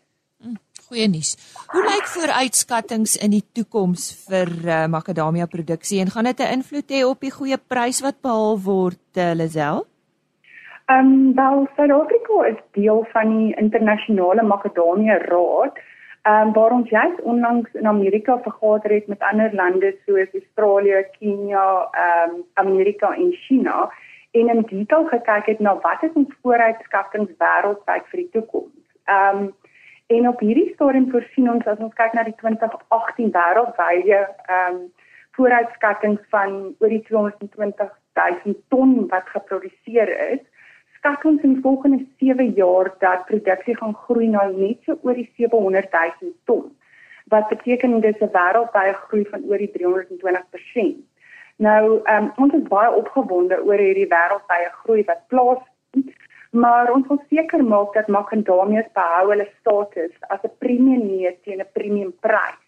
Goeie 0.89 1.09
nuus. 1.13 1.35
Hoe 1.75 1.83
lyk 1.85 2.09
vooruitskattinge 2.15 3.21
in 3.21 3.37
die 3.37 3.45
toekoms 3.53 4.09
vir 4.31 4.49
uh, 4.65 4.81
makadamia 4.89 5.47
produksie 5.47 6.01
en 6.01 6.11
gaan 6.11 6.31
dit 6.33 6.41
'n 6.41 6.57
invloed 6.57 6.89
hê 6.89 7.05
op 7.05 7.21
die 7.21 7.35
goeie 7.37 7.59
prys 7.59 8.01
wat 8.01 8.23
behaal 8.25 8.57
word, 8.65 9.05
uh, 9.17 9.35
Lazel? 9.37 9.85
Ehm 10.89 11.07
um, 11.07 11.35
wel, 11.37 11.69
Suid-Afrika 11.77 12.47
is 12.49 12.61
deel 12.73 13.05
van 13.13 13.37
die 13.37 13.55
internasionale 13.61 14.43
makadamia 14.43 15.21
raad. 15.29 15.77
Ehm 16.23 16.47
um, 16.47 16.53
waar 16.53 16.71
ons 16.71 16.89
juist 16.89 17.21
onlangs 17.23 17.73
in 17.73 17.87
Amerika 17.87 18.39
vergader 18.39 18.91
het 18.91 19.07
met 19.07 19.21
ander 19.21 19.55
lande 19.55 19.97
soos 20.07 20.33
Australië, 20.33 21.07
Kenia, 21.19 21.89
ehm 21.91 22.35
um, 22.35 22.45
Amerika 22.55 23.15
en 23.15 23.33
China 23.33 23.91
en 24.31 24.49
in 24.49 24.63
detail 24.69 25.07
gekyk 25.07 25.47
het 25.47 25.59
na 25.59 25.79
wat 25.81 26.03
is 26.03 26.13
ons 26.13 26.35
vooruitskattinge 26.43 27.35
wêreldwyd 27.39 28.05
vir 28.11 28.23
die 28.25 28.31
toekoms. 28.31 28.85
Ehm 29.05 29.39
um, 29.39 29.51
En 30.11 30.29
op 30.29 30.41
hierdie 30.43 30.73
stadium 30.75 31.11
voorsien 31.11 31.51
ons 31.51 31.67
as 31.71 31.79
ons 31.79 31.95
kyk 31.95 32.15
na 32.17 32.25
die 32.27 32.35
2018 32.43 33.31
wêreldwye 33.37 34.17
ehm 34.19 34.79
um, 34.79 34.81
vooruitskattings 35.39 36.25
van 36.35 36.57
oor 36.83 36.91
die 36.91 37.05
220 37.07 37.93
000 38.19 38.57
ton 38.75 39.07
wat 39.13 39.29
geproduseer 39.35 40.11
is, 40.33 40.43
skat 41.01 41.25
ons 41.25 41.43
in 41.43 41.55
die 41.57 41.65
volgende 41.65 42.05
7 42.21 42.53
jaar 42.57 42.93
dat 43.01 43.25
produksie 43.29 43.77
gaan 43.77 43.95
groei 44.05 44.29
na 44.29 44.45
net 44.53 44.85
so 44.85 44.99
oor 45.03 45.17
die 45.17 45.29
700 45.37 45.89
000 46.21 46.33
ton. 46.45 46.67
Wat 47.33 47.49
beteken 47.49 48.01
dit 48.01 48.15
is 48.15 48.23
'n 48.23 48.33
wêreldwye 48.37 48.95
groei 49.05 49.25
van 49.31 49.45
oor 49.49 49.59
die 49.59 49.73
320%. 49.73 51.01
Nou, 51.57 52.01
um, 52.15 52.33
ons 52.37 52.55
is 52.55 52.69
baie 52.69 52.91
opgewonde 52.93 53.57
oor 53.65 53.79
hierdie 53.79 54.13
wêreldwye 54.13 54.69
groei 54.83 55.05
wat 55.05 55.27
plaasvind 55.29 56.13
maar 56.51 56.93
ons 56.93 57.07
wil 57.07 57.23
seker 57.29 57.63
maak 57.65 57.93
dat 57.95 58.09
makadamias 58.09 58.89
behou 58.93 59.29
hulle 59.31 59.49
status 59.61 60.15
as 60.29 60.43
'n 60.43 60.57
premium 60.59 61.07
neut 61.07 61.43
teen 61.43 61.61
'n 61.61 61.73
premium 61.73 62.13
prys. 62.21 62.61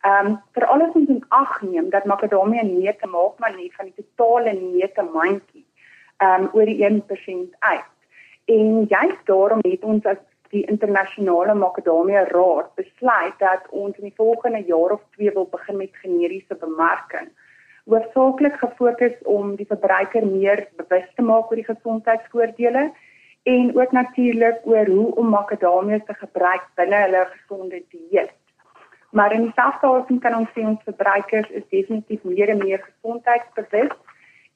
Ehm 0.00 0.38
um, 0.54 0.64
alles 0.74 0.94
moet 0.94 1.08
ons 1.08 1.24
ag 1.28 1.62
neem 1.62 1.90
dat 1.90 2.04
makadamia 2.04 2.62
neute 2.62 3.06
maak 3.06 3.38
maar 3.38 3.54
nie 3.56 3.72
van 3.76 3.86
die 3.86 4.04
totale 4.04 4.52
neute 4.52 5.02
mandjie 5.02 5.65
um, 6.22 6.48
oor 6.52 6.64
die 6.64 6.80
1% 6.90 7.58
uit. 7.58 7.92
En 8.44 8.84
juist 8.88 9.26
daarom 9.26 9.60
het 9.62 9.82
ons 9.84 10.04
as 10.04 10.22
die 10.50 10.64
internasionale 10.70 11.54
makadamia 11.54 12.22
raad 12.30 12.74
besluit 12.74 13.38
dat 13.38 13.66
ons 13.70 13.96
in 13.98 14.08
die 14.10 14.16
volgende 14.16 14.62
jaar 14.66 14.94
of 14.98 15.02
twee 15.16 15.32
wil 15.34 15.48
begin 15.50 15.76
met 15.76 16.02
generiese 16.02 16.54
bemarking 16.54 17.28
hoofsaaklik 17.86 18.56
gefokus 18.58 19.14
om 19.22 19.54
die 19.56 19.66
verbruiker 19.66 20.26
meer 20.26 20.64
bewus 20.78 21.06
te 21.14 21.22
maak 21.22 21.50
oor 21.50 21.60
die 21.60 21.68
gesondheidsvoordele 21.68 22.88
en 23.52 23.68
ook 23.78 23.92
natuurlik 23.94 24.64
oor 24.66 24.90
hoe 24.90 25.06
om 25.22 25.28
makadamia 25.30 26.00
te 26.08 26.16
gebruik 26.22 26.64
binne 26.80 27.02
hulle 27.04 27.22
gesonde 27.34 27.82
dieet. 27.94 28.32
Maar 29.10 29.32
in 29.32 29.46
dieselfde 29.46 29.86
asem 29.86 30.18
kan 30.18 30.34
ons 30.34 30.50
sê 30.54 30.64
ons 30.66 30.82
verbruikers 30.88 31.52
is 31.60 31.68
definitief 31.70 32.24
meer 32.26 32.50
en 32.56 32.64
meer 32.64 32.82
gesondheidsbewus 32.88 33.94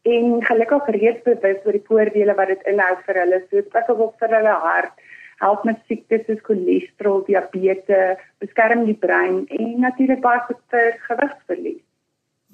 en 0.02 0.44
gelukkig 0.44 0.86
reeds 0.96 1.22
bewus 1.24 1.64
oor 1.64 1.76
die 1.76 1.86
voordele 1.88 2.34
wat 2.34 2.48
dit 2.48 2.62
inhou 2.72 2.94
vir 3.06 3.20
hulle, 3.22 3.40
soos 3.50 3.68
byvoorbeeld 3.74 4.16
vir 4.22 4.34
hulle 4.36 4.56
hart, 4.64 4.94
help 5.44 5.64
met 5.64 5.80
siektes 5.88 6.26
soos 6.26 6.40
cholesterol, 6.46 7.22
diabetes, 7.26 8.20
beskerm 8.40 8.84
die 8.88 8.96
brein 8.96 9.44
en 9.48 9.80
natuurlik 9.84 10.20
baie 10.24 10.40
goed 10.48 10.60
vir 10.72 10.92
gewigverlies. 11.08 11.82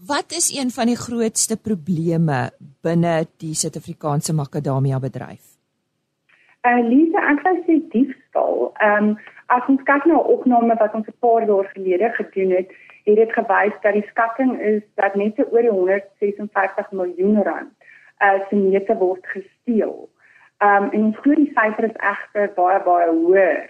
Wat 0.07 0.33
is 0.37 0.51
een 0.53 0.71
van 0.71 0.91
die 0.91 0.99
grootste 1.01 1.57
probleme 1.57 2.51
binne 2.85 3.25
die 3.41 3.55
Suid-Afrikaanse 3.55 4.35
makadamia 4.37 4.99
bedryf? 5.01 5.57
Uh 6.67 6.83
Lisa, 6.85 7.23
ek 7.33 7.41
sou 7.47 7.55
sê 7.65 7.79
diefstal. 7.95 8.71
Ehm 8.83 9.15
um, 9.15 9.17
as 9.55 9.69
ons 9.71 9.83
kyk 9.87 10.05
na 10.11 10.19
'n 10.19 10.31
opname 10.35 10.75
wat 10.75 10.95
ons 10.95 11.07
'n 11.07 11.21
paar 11.23 11.47
jaar 11.47 11.67
gelede 11.75 12.11
gedoen 12.19 12.51
het, 12.51 12.69
het 13.07 13.17
dit 13.17 13.33
gewys 13.33 13.77
dat 13.83 13.95
die 13.95 14.07
skatting 14.11 14.59
is 14.61 14.83
dat 15.01 15.15
net 15.15 15.39
oor 15.51 15.63
die 15.63 15.71
156 15.71 16.91
miljoen 16.91 17.43
rand 17.43 17.73
uh 18.25 18.41
se 18.49 18.57
neute 18.57 18.97
word 18.97 19.27
gesteel. 19.27 20.09
Um, 20.65 20.89
en 20.91 21.03
ons 21.11 21.19
glo 21.21 21.37
die 21.37 21.53
syfer 21.53 21.91
is 21.91 21.99
egter 22.11 22.53
baie 22.57 22.79
baie 22.85 23.11
hoër. 23.13 23.67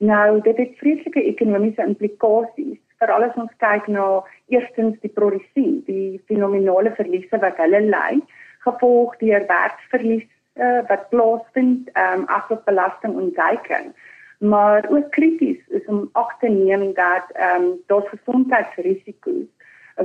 Nou 0.00 0.40
dit 0.40 0.56
het 0.56 0.78
vreeslike 0.80 1.22
ekonomiese 1.32 1.84
implikasies 1.84 2.80
vir 3.00 3.12
alles 3.12 3.36
ons 3.40 3.52
kyk 3.60 3.88
na 3.88 4.06
eerstens 4.52 4.96
die 5.04 5.12
produsent, 5.12 5.86
die 5.86 6.20
fenominale 6.28 6.92
verliese 6.96 7.40
wat 7.44 7.60
hulle 7.60 7.80
ly, 7.86 8.20
gevolg 8.64 9.16
deur 9.20 9.44
werksverlies 9.48 10.26
uh, 10.56 10.80
wat 10.88 11.08
plaasvind 11.12 11.88
um, 11.96 12.26
as 12.28 12.48
op 12.52 12.64
belastingontduiking. 12.68 13.92
Maar 14.40 14.86
ook 14.90 15.10
krities 15.10 15.68
is 15.68 15.86
om 15.86 16.08
ag 16.12 16.38
te 16.38 16.48
neem 16.48 16.94
dat 16.94 17.26
ehm 17.32 17.62
um, 17.62 17.80
daar 17.86 18.06
gesondheidsrisiko's 18.08 19.48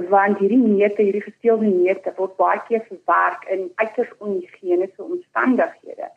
want 0.09 0.37
hierdie 0.37 0.59
neute, 0.59 1.01
hierdie 1.01 1.21
gesteelde 1.21 1.65
neute 1.65 2.11
word 2.17 2.35
baie 2.35 2.59
keer 2.67 2.83
verwerk 2.87 3.45
in 3.55 3.71
uiters 3.75 4.11
onhigiëniese 4.17 5.03
omstandighede. 5.03 6.09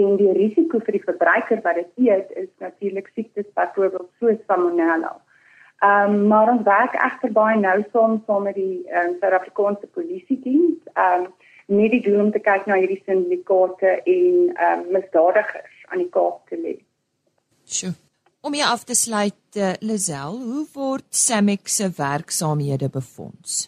En 0.00 0.16
die 0.16 0.32
risiko 0.32 0.80
vir 0.86 0.96
die 0.96 1.04
verbruiker 1.04 1.60
wat 1.66 1.74
dit 1.82 2.08
eet 2.08 2.32
is 2.44 2.48
natuurlik 2.64 3.10
siektes 3.14 3.52
byvoorbeeld 3.52 4.10
soos 4.18 4.40
salmonella. 4.46 5.12
Ehm 5.84 6.14
um, 6.14 6.26
maar 6.32 6.48
ons 6.56 6.64
werk 6.64 6.96
egter 6.96 7.32
baie 7.32 7.60
nou 7.60 7.78
saam 7.92 8.22
saam 8.26 8.48
met 8.48 8.54
die 8.54 8.80
ehm 8.88 9.12
um, 9.12 9.16
Suid-Afrikaanse 9.20 9.86
polisie 9.86 10.40
diens. 10.40 10.80
Ehm 10.94 11.28
um, 11.28 11.32
nie 11.66 11.90
die 11.92 12.00
doel 12.00 12.20
om 12.24 12.32
te 12.32 12.40
kyk 12.40 12.66
na 12.66 12.80
hierdie 12.80 13.02
sindikate 13.04 13.98
en 14.02 14.52
ehm 14.56 14.78
um, 14.78 14.92
misdadigers 14.96 15.84
aan 15.92 16.06
die 16.06 16.12
kaap 16.16 16.46
te 16.48 16.56
lê. 16.56 16.78
Sjoe. 17.68 17.94
Om 18.40 18.54
hier 18.54 18.70
af 18.70 18.84
te 18.84 18.94
sluit, 18.94 19.56
uh, 19.56 19.72
Lazel, 19.80 20.38
hoe 20.50 20.66
word 20.72 21.06
Samex 21.10 21.76
se 21.76 21.90
werksaamhede 21.96 22.88
befonds? 22.88 23.66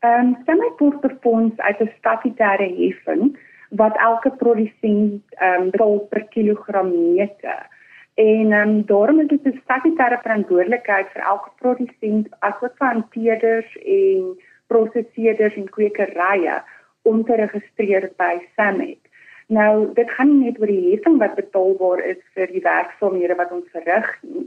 Ehm 0.00 0.26
um, 0.26 0.36
Samex 0.46 0.78
word 0.78 1.00
befonds 1.00 1.56
uit 1.58 1.80
'n 1.80 1.92
statutêre 1.98 2.68
heffing 2.80 3.38
wat 3.70 3.96
elke 3.96 4.30
produsent 4.30 5.22
ehm 5.30 5.62
um, 5.62 5.70
betaal 5.70 5.98
per 6.10 6.24
kilogram 6.28 6.90
neute. 6.90 7.56
En 8.14 8.52
ehm 8.52 8.68
um, 8.68 8.86
daarom 8.86 9.20
is 9.20 9.28
dit 9.28 9.44
'n 9.46 9.60
statutêre 9.64 10.18
verantwoordelikheid 10.22 11.08
vir 11.14 11.22
elke 11.22 11.50
produsent 11.56 12.26
asook 12.38 12.74
vir 12.78 12.88
hanteerders 12.88 13.76
en 13.82 14.38
prosesseerders 14.66 15.54
en 15.54 15.68
kwekerye 15.70 16.62
om 17.02 17.24
te 17.24 17.34
registreer 17.34 18.10
by 18.16 18.34
SAMEC. 18.56 19.07
Nou, 19.48 19.92
dit 19.94 20.10
gaan 20.10 20.28
nie 20.28 20.50
net 20.50 20.58
oor 20.60 20.68
die 20.68 20.90
heffing 20.90 21.14
wat 21.22 21.38
betaalbaar 21.38 22.02
is 22.04 22.18
vir 22.36 22.50
die 22.52 22.60
werksaamhede 22.64 23.36
wat 23.38 23.52
ons 23.56 23.70
verrig 23.72 24.08
nie, 24.28 24.42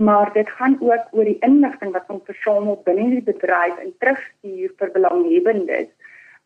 maar 0.00 0.30
dit 0.32 0.48
gaan 0.56 0.78
ook 0.80 1.12
oor 1.12 1.28
die 1.28 1.40
inligting 1.44 1.92
wat 1.92 2.08
ons 2.12 2.24
versamel 2.24 2.78
binne 2.86 3.10
die 3.12 3.26
bedryf 3.26 3.76
en 3.82 3.92
terugstuur 4.00 4.72
vir 4.80 4.92
belanghebbendes, 4.94 5.90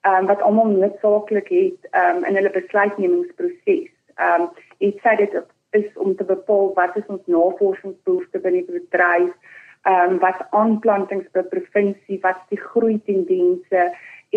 ehm 0.03 0.25
um, 0.25 0.27
wat 0.27 0.43
almal 0.43 0.75
noodsaaklik 0.75 1.53
het 1.55 1.87
ehm 1.93 2.19
um, 2.19 2.27
in 2.27 2.39
hulle 2.41 2.51
besluitnemingsproses. 2.57 3.93
Ehm 4.19 4.47
um, 4.47 4.49
dit 4.83 4.99
sê 5.07 5.15
dit 5.21 5.37
is 5.79 5.87
om 5.95 6.17
te 6.17 6.27
bepaal 6.27 6.73
wat 6.81 6.97
is 6.99 7.07
ons 7.07 7.31
navorsingsbehoefte 7.37 8.43
binne 8.43 8.65
die 8.65 8.81
bedryf, 8.81 9.55
ehm 9.87 10.17
um, 10.17 10.19
wat 10.25 10.43
aanplantings 10.51 11.31
per 11.31 11.47
provinsie, 11.55 12.19
wat 12.27 12.43
is 12.43 12.57
die 12.57 12.65
groei 12.65 12.99
tendense 13.07 13.87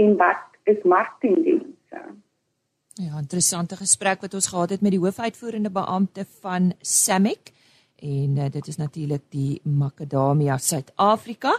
en 0.04 0.18
wat 0.22 0.46
is 0.76 0.86
marktendense. 0.96 2.04
Ja, 3.02 3.18
interessante 3.18 3.74
gesprek 3.76 4.22
wat 4.22 4.34
ons 4.38 4.48
gehad 4.48 4.70
het 4.70 4.82
met 4.86 4.94
die 4.94 5.00
hoofuitvoerende 5.02 5.72
beampte 5.74 6.28
van 6.44 6.74
Samic 6.82 7.50
en 7.96 8.36
uh, 8.38 8.50
dit 8.54 8.68
is 8.68 8.78
natuurlik 8.78 9.24
die 9.34 9.62
Macadamia 9.64 10.58
Suid-Afrika 10.62 11.56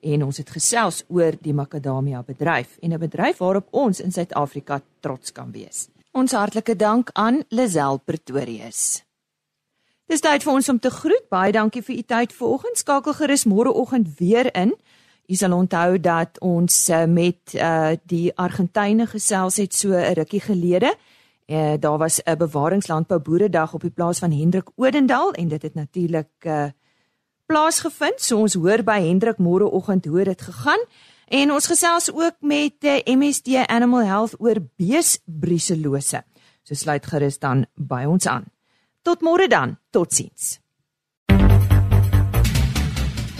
en 0.00 0.24
ons 0.24 0.38
het 0.40 0.48
gesels 0.48 1.02
oor 1.12 1.36
die 1.42 1.52
Macadamia 1.52 2.22
bedryf 2.24 2.78
en 2.80 2.94
'n 2.94 2.98
bedryf 2.98 3.36
waarop 3.38 3.68
ons 3.70 4.00
in 4.00 4.12
Suid-Afrika 4.12 4.80
trots 5.00 5.32
kan 5.32 5.52
wees. 5.52 5.88
Ons 6.12 6.32
hartlike 6.32 6.76
dank 6.76 7.10
aan 7.12 7.44
Lisel 7.48 7.98
Pretorius. 7.98 9.04
Dis 10.06 10.20
tyd 10.20 10.42
vir 10.42 10.52
ons 10.52 10.68
om 10.68 10.78
te 10.78 10.90
groet. 10.90 11.28
Baie 11.28 11.52
dankie 11.52 11.82
vir 11.82 11.96
u 11.96 12.02
tyd 12.02 12.32
vanoggend. 12.32 12.78
Skakel 12.78 13.12
gerus 13.12 13.44
môreoggend 13.44 14.08
weer 14.18 14.54
in. 14.54 14.72
U 15.28 15.36
sal 15.36 15.52
onthou 15.52 15.98
dat 16.00 16.38
ons 16.40 16.74
uh, 16.88 17.04
met 17.04 17.52
uh, 17.54 17.90
die 18.08 18.30
Argentyne 18.40 19.04
gesels 19.06 19.58
het 19.60 19.74
so 19.74 19.92
'n 19.92 20.14
rukkie 20.16 20.40
gelede. 20.40 20.94
Uh, 21.46 21.74
daar 21.80 21.98
was 21.98 22.20
'n 22.24 22.36
bewaringslandbou 22.36 23.20
boeredag 23.20 23.74
op 23.74 23.80
die 23.80 23.90
plaas 23.90 24.18
van 24.18 24.32
Hendrik 24.32 24.70
Odendaal 24.76 25.32
en 25.32 25.48
dit 25.48 25.62
het 25.62 25.74
natuurlik 25.74 26.32
uh, 26.46 26.64
plaasgevind. 27.46 28.20
So 28.20 28.38
ons 28.38 28.54
hoor 28.54 28.82
by 28.82 29.00
Hendrik 29.00 29.38
môreoggend 29.38 30.04
hoe 30.04 30.24
dit 30.24 30.42
gegaan. 30.42 30.80
En 31.28 31.52
ons 31.52 31.66
gesels 31.66 32.12
ook 32.12 32.36
met 32.40 32.74
uh, 32.80 33.00
MSD 33.04 33.66
Animal 33.66 34.04
Health 34.04 34.34
oor 34.40 34.56
beesbriselose. 34.76 36.22
So 36.62 36.74
sluit 36.74 37.06
gerus 37.06 37.38
dan 37.38 37.66
by 37.74 38.04
ons 38.04 38.26
aan. 38.26 38.44
Tot 39.02 39.20
môre 39.20 39.48
dan. 39.48 39.76
Totsiens. 39.90 40.60